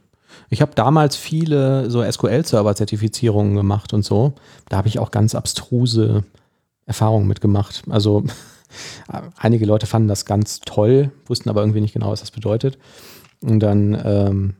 [0.50, 4.34] Ich habe damals viele so SQL-Server-Zertifizierungen gemacht und so.
[4.68, 6.24] Da habe ich auch ganz abstruse
[6.84, 7.82] Erfahrungen mitgemacht.
[7.88, 8.24] Also
[9.38, 12.78] einige Leute fanden das ganz toll, wussten aber irgendwie nicht genau, was das bedeutet.
[13.40, 14.54] Und dann ähm,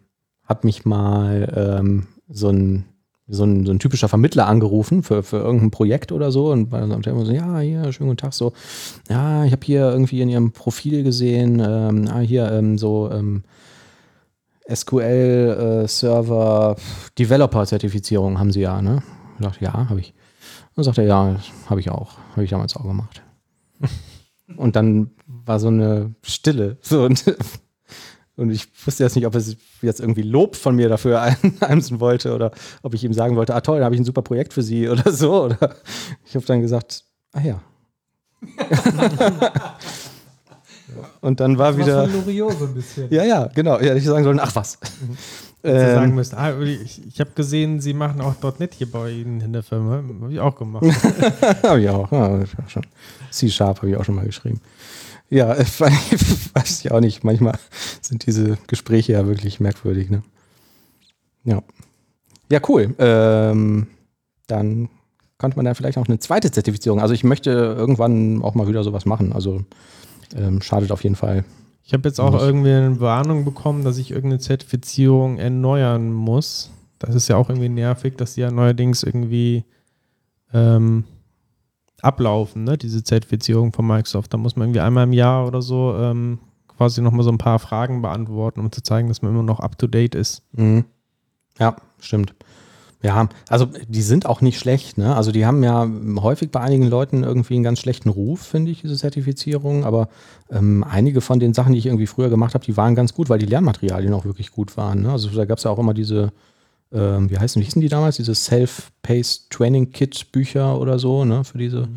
[0.45, 2.87] hat mich mal ähm, so ein
[3.33, 6.91] so ein, so ein typischer Vermittler angerufen für, für irgendein Projekt oder so und dann
[6.91, 8.53] sagt er immer so, ja, hier, schönen guten Tag, so,
[9.09, 13.45] ja, ich habe hier irgendwie in ihrem Profil gesehen, ähm, ah, hier, ähm, so, ähm,
[14.75, 16.77] SQL-Server
[17.19, 19.03] Developer-Zertifizierung haben sie ja, ne?
[19.39, 20.15] Ich dachte, ja, habe ich.
[20.77, 22.13] Dann sagt er, ja, habe ich auch.
[22.33, 23.23] Habe ich damals auch gemacht.
[24.57, 26.77] und dann war so eine Stille.
[26.81, 27.25] So, und,
[28.37, 29.43] und ich wusste jetzt nicht, ob er
[29.83, 32.53] jetzt irgendwie Lob von mir dafür einheimsen wollte oder
[32.83, 34.89] ob ich ihm sagen wollte, ah toll, da habe ich ein super Projekt für Sie
[34.89, 35.45] oder so.
[35.45, 35.77] Oder
[36.25, 37.61] ich habe dann gesagt, ah ja.
[41.21, 42.05] und dann war Was wieder.
[42.09, 43.11] von Loriot so ein bisschen.
[43.11, 43.79] Ja, ja, genau.
[43.81, 44.79] Ja, ich sagen sollen, ach was.
[45.63, 49.11] Sie sagen Ähm, müssen, ah, ich, ich habe gesehen, Sie machen auch .NET hier bei
[49.11, 50.03] Ihnen in der Firma.
[50.23, 50.87] Habe ich auch gemacht.
[51.63, 52.11] habe ich auch.
[52.11, 52.87] Ja, das schon.
[53.31, 54.61] C-Sharp habe ich auch schon mal geschrieben.
[55.29, 57.25] Ja, weiß ich auch nicht.
[57.25, 57.59] Manchmal
[58.01, 60.09] sind diese Gespräche ja wirklich merkwürdig.
[60.09, 60.23] Ne?
[61.45, 61.63] Ja.
[62.51, 62.95] Ja, cool.
[62.99, 63.87] Ähm,
[64.47, 64.89] dann
[65.39, 67.01] könnte man da vielleicht auch eine zweite Zertifizierung.
[67.01, 69.33] Also ich möchte irgendwann auch mal wieder sowas machen.
[69.33, 69.63] Also
[70.35, 71.45] ähm, schadet auf jeden Fall.
[71.85, 72.43] Ich habe jetzt auch Muss.
[72.43, 76.71] irgendwie eine Warnung bekommen, dass ich irgendeine Zertifizierung erneuern muss.
[76.99, 79.65] Das ist ja auch irgendwie nervig, dass die ja neuerdings irgendwie
[80.53, 81.05] ähm,
[82.03, 82.79] ablaufen, ne?
[82.79, 84.33] diese Zertifizierung von Microsoft.
[84.33, 87.59] Da muss man irgendwie einmal im Jahr oder so ähm, quasi nochmal so ein paar
[87.59, 90.43] Fragen beantworten, um zu zeigen, dass man immer noch up-to-date ist.
[90.53, 90.85] Mhm.
[91.59, 92.35] Ja, stimmt.
[93.03, 95.17] Ja, also die sind auch nicht schlecht, ne?
[95.17, 95.89] Also die haben ja
[96.21, 99.85] häufig bei einigen Leuten irgendwie einen ganz schlechten Ruf, finde ich, diese Zertifizierung.
[99.85, 100.09] Aber
[100.51, 103.31] ähm, einige von den Sachen, die ich irgendwie früher gemacht habe, die waren ganz gut,
[103.31, 105.03] weil die Lernmaterialien auch wirklich gut waren.
[105.03, 105.13] Ne?
[105.13, 106.31] Also da gab es ja auch immer diese,
[106.93, 108.17] ähm, wie heißen, wie hießen die damals?
[108.17, 111.43] Diese Self-Paced Training Kit Bücher oder so, ne?
[111.43, 111.89] Für diese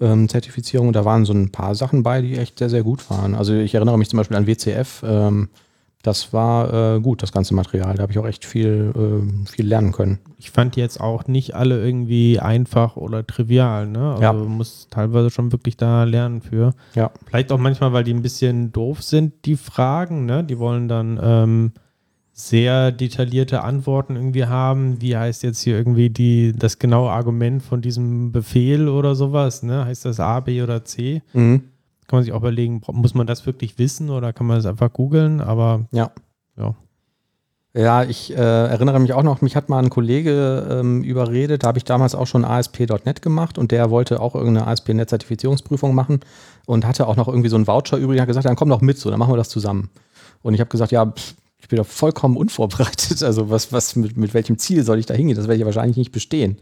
[0.00, 0.94] ähm, Zertifizierung.
[0.94, 3.34] Da waren so ein paar Sachen bei, die echt sehr, sehr gut waren.
[3.34, 5.02] Also ich erinnere mich zum Beispiel an WCF.
[5.04, 5.50] Ähm,
[6.02, 7.94] das war äh, gut, das ganze Material.
[7.96, 10.18] Da habe ich auch echt viel, äh, viel lernen können.
[10.38, 14.12] Ich fand die jetzt auch nicht alle irgendwie einfach oder trivial, ne?
[14.12, 14.32] Also Ja.
[14.32, 16.74] man muss teilweise schon wirklich da lernen für.
[16.94, 17.10] Ja.
[17.26, 20.44] Vielleicht auch manchmal, weil die ein bisschen doof sind, die Fragen, ne?
[20.44, 21.72] Die wollen dann ähm,
[22.32, 25.02] sehr detaillierte Antworten irgendwie haben.
[25.02, 29.84] Wie heißt jetzt hier irgendwie die, das genaue Argument von diesem Befehl oder sowas, ne?
[29.84, 31.22] Heißt das A, B oder C?
[31.32, 31.64] Mhm.
[32.08, 34.92] Kann man sich auch überlegen, muss man das wirklich wissen oder kann man das einfach
[34.92, 35.40] googeln?
[35.40, 36.10] Aber Ja.
[36.56, 36.74] Ja.
[37.74, 41.68] Ja, ich äh, erinnere mich auch noch, mich hat mal ein Kollege ähm, überredet, da
[41.68, 46.20] habe ich damals auch schon ASP.NET gemacht und der wollte auch irgendeine ASP.NET-Zertifizierungsprüfung machen
[46.66, 48.98] und hatte auch noch irgendwie so einen Voucher übrig, hat gesagt, dann komm doch mit,
[48.98, 49.90] so, dann machen wir das zusammen.
[50.42, 54.16] Und ich habe gesagt, ja, pff, ich bin doch vollkommen unvorbereitet, also was, was mit,
[54.16, 56.56] mit welchem Ziel soll ich da hingehen, das werde ich ja wahrscheinlich nicht bestehen.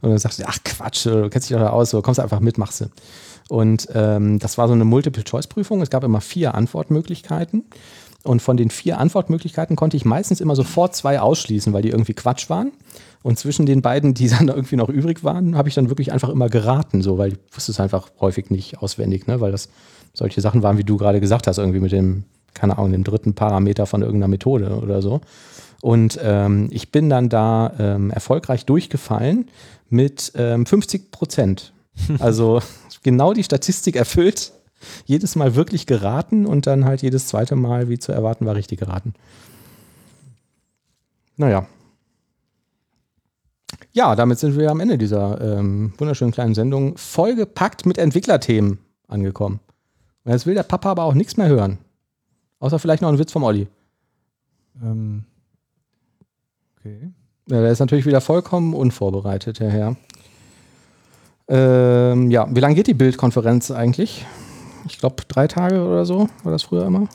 [0.00, 2.40] Und dann sagte er, ach Quatsch, du kennst dich doch da aus, so kommst einfach
[2.40, 2.86] mit, machst du.
[3.48, 7.64] Und ähm, das war so eine Multiple-Choice-Prüfung, es gab immer vier Antwortmöglichkeiten.
[8.24, 12.14] Und von den vier Antwortmöglichkeiten konnte ich meistens immer sofort zwei ausschließen, weil die irgendwie
[12.14, 12.72] Quatsch waren.
[13.22, 16.28] Und zwischen den beiden, die dann irgendwie noch übrig waren, habe ich dann wirklich einfach
[16.28, 19.40] immer geraten, so, weil ich wusste es einfach häufig nicht auswendig, ne?
[19.40, 19.68] weil das
[20.12, 22.24] solche Sachen waren, wie du gerade gesagt hast, irgendwie mit dem,
[22.54, 25.20] keine Ahnung, dem dritten Parameter von irgendeiner Methode oder so.
[25.80, 29.48] Und ähm, ich bin dann da ähm, erfolgreich durchgefallen
[29.88, 31.72] mit ähm, 50 Prozent.
[32.20, 32.60] Also
[33.02, 34.52] genau die Statistik erfüllt,
[35.06, 38.78] jedes Mal wirklich geraten und dann halt jedes zweite Mal, wie zu erwarten war, richtig
[38.78, 39.14] geraten.
[41.36, 41.66] Naja.
[43.92, 48.78] Ja, damit sind wir am Ende dieser ähm, wunderschönen kleinen Sendung vollgepackt mit Entwicklerthemen
[49.08, 49.60] angekommen.
[50.24, 51.78] Und jetzt will der Papa aber auch nichts mehr hören.
[52.60, 53.68] Außer vielleicht noch einen Witz vom Olli.
[54.82, 55.24] Ähm,
[56.76, 57.10] okay.
[57.48, 59.96] Ja, der ist natürlich wieder vollkommen unvorbereitet, der Herr.
[61.48, 64.26] Ähm, ja, wie lange geht die Bildkonferenz eigentlich?
[64.86, 67.08] Ich glaube, drei Tage oder so war das früher immer.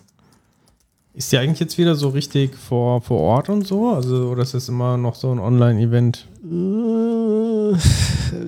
[1.14, 3.90] ist die eigentlich jetzt wieder so richtig vor, vor Ort und so?
[3.90, 6.28] Also, oder ist das immer noch so ein Online-Event?
[6.44, 7.76] Äh,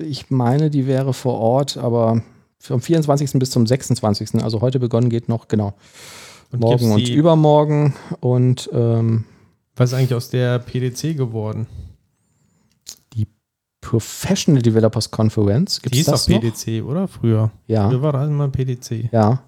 [0.04, 2.20] Ich meine, die wäre vor Ort, aber
[2.58, 3.32] vom 24.
[3.38, 4.42] bis zum 26.
[4.42, 5.74] Also heute begonnen geht noch, genau.
[6.52, 7.94] Und morgen und übermorgen.
[8.20, 9.24] Und ähm,
[9.76, 11.66] Was ist eigentlich aus der PDC geworden?
[13.90, 15.80] Professional Developers Conference.
[15.80, 16.40] Gibt Die es ist das doch noch?
[16.40, 17.06] PDC, oder?
[17.06, 17.50] Früher.
[17.68, 19.10] Ja, Früher war das immer PDC.
[19.12, 19.42] ja.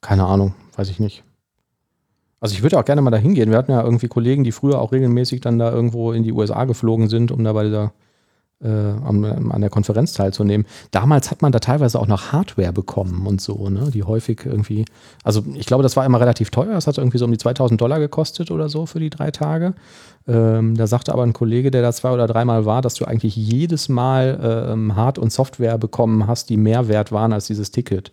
[0.00, 1.24] Keine Ahnung, weiß ich nicht.
[2.38, 3.50] Also ich würde auch gerne mal da hingehen.
[3.50, 6.64] Wir hatten ja irgendwie Kollegen, die früher auch regelmäßig dann da irgendwo in die USA
[6.66, 7.92] geflogen sind, um da bei dieser
[8.62, 10.66] äh, an, an der Konferenz teilzunehmen.
[10.90, 13.90] Damals hat man da teilweise auch noch Hardware bekommen und so, ne?
[13.92, 14.84] Die häufig irgendwie,
[15.22, 16.72] also ich glaube, das war immer relativ teuer.
[16.72, 19.74] Das hat irgendwie so um die 2000 Dollar gekostet oder so für die drei Tage.
[20.26, 23.36] Ähm, da sagte aber ein Kollege, der da zwei oder dreimal war, dass du eigentlich
[23.36, 24.38] jedes Mal
[24.72, 28.12] ähm, Hard- und Software bekommen hast, die mehr wert waren als dieses Ticket.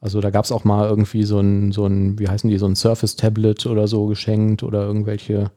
[0.00, 2.66] Also da gab es auch mal irgendwie so ein, so ein, wie heißen die, so
[2.66, 5.52] ein Surface-Tablet oder so geschenkt oder irgendwelche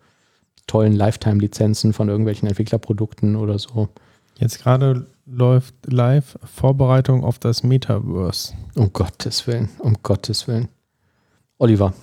[0.67, 3.89] tollen Lifetime-Lizenzen von irgendwelchen Entwicklerprodukten oder so.
[4.37, 8.53] Jetzt gerade läuft live Vorbereitung auf das Metaverse.
[8.75, 10.67] Um Gottes Willen, um Gottes Willen.
[11.57, 11.93] Oliver,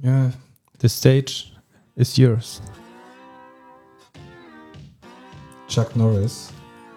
[0.00, 0.32] Ja,
[0.80, 1.46] The stage
[1.96, 2.62] is yours.
[5.66, 6.50] Chuck Norris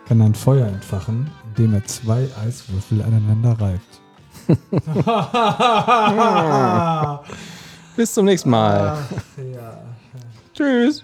[0.07, 4.01] kann ein Feuer entfachen, indem er zwei Eiswürfel aneinander reibt.
[7.95, 8.97] bis zum nächsten Mal.
[8.97, 9.77] Ach, ja.
[10.53, 11.03] Tschüss.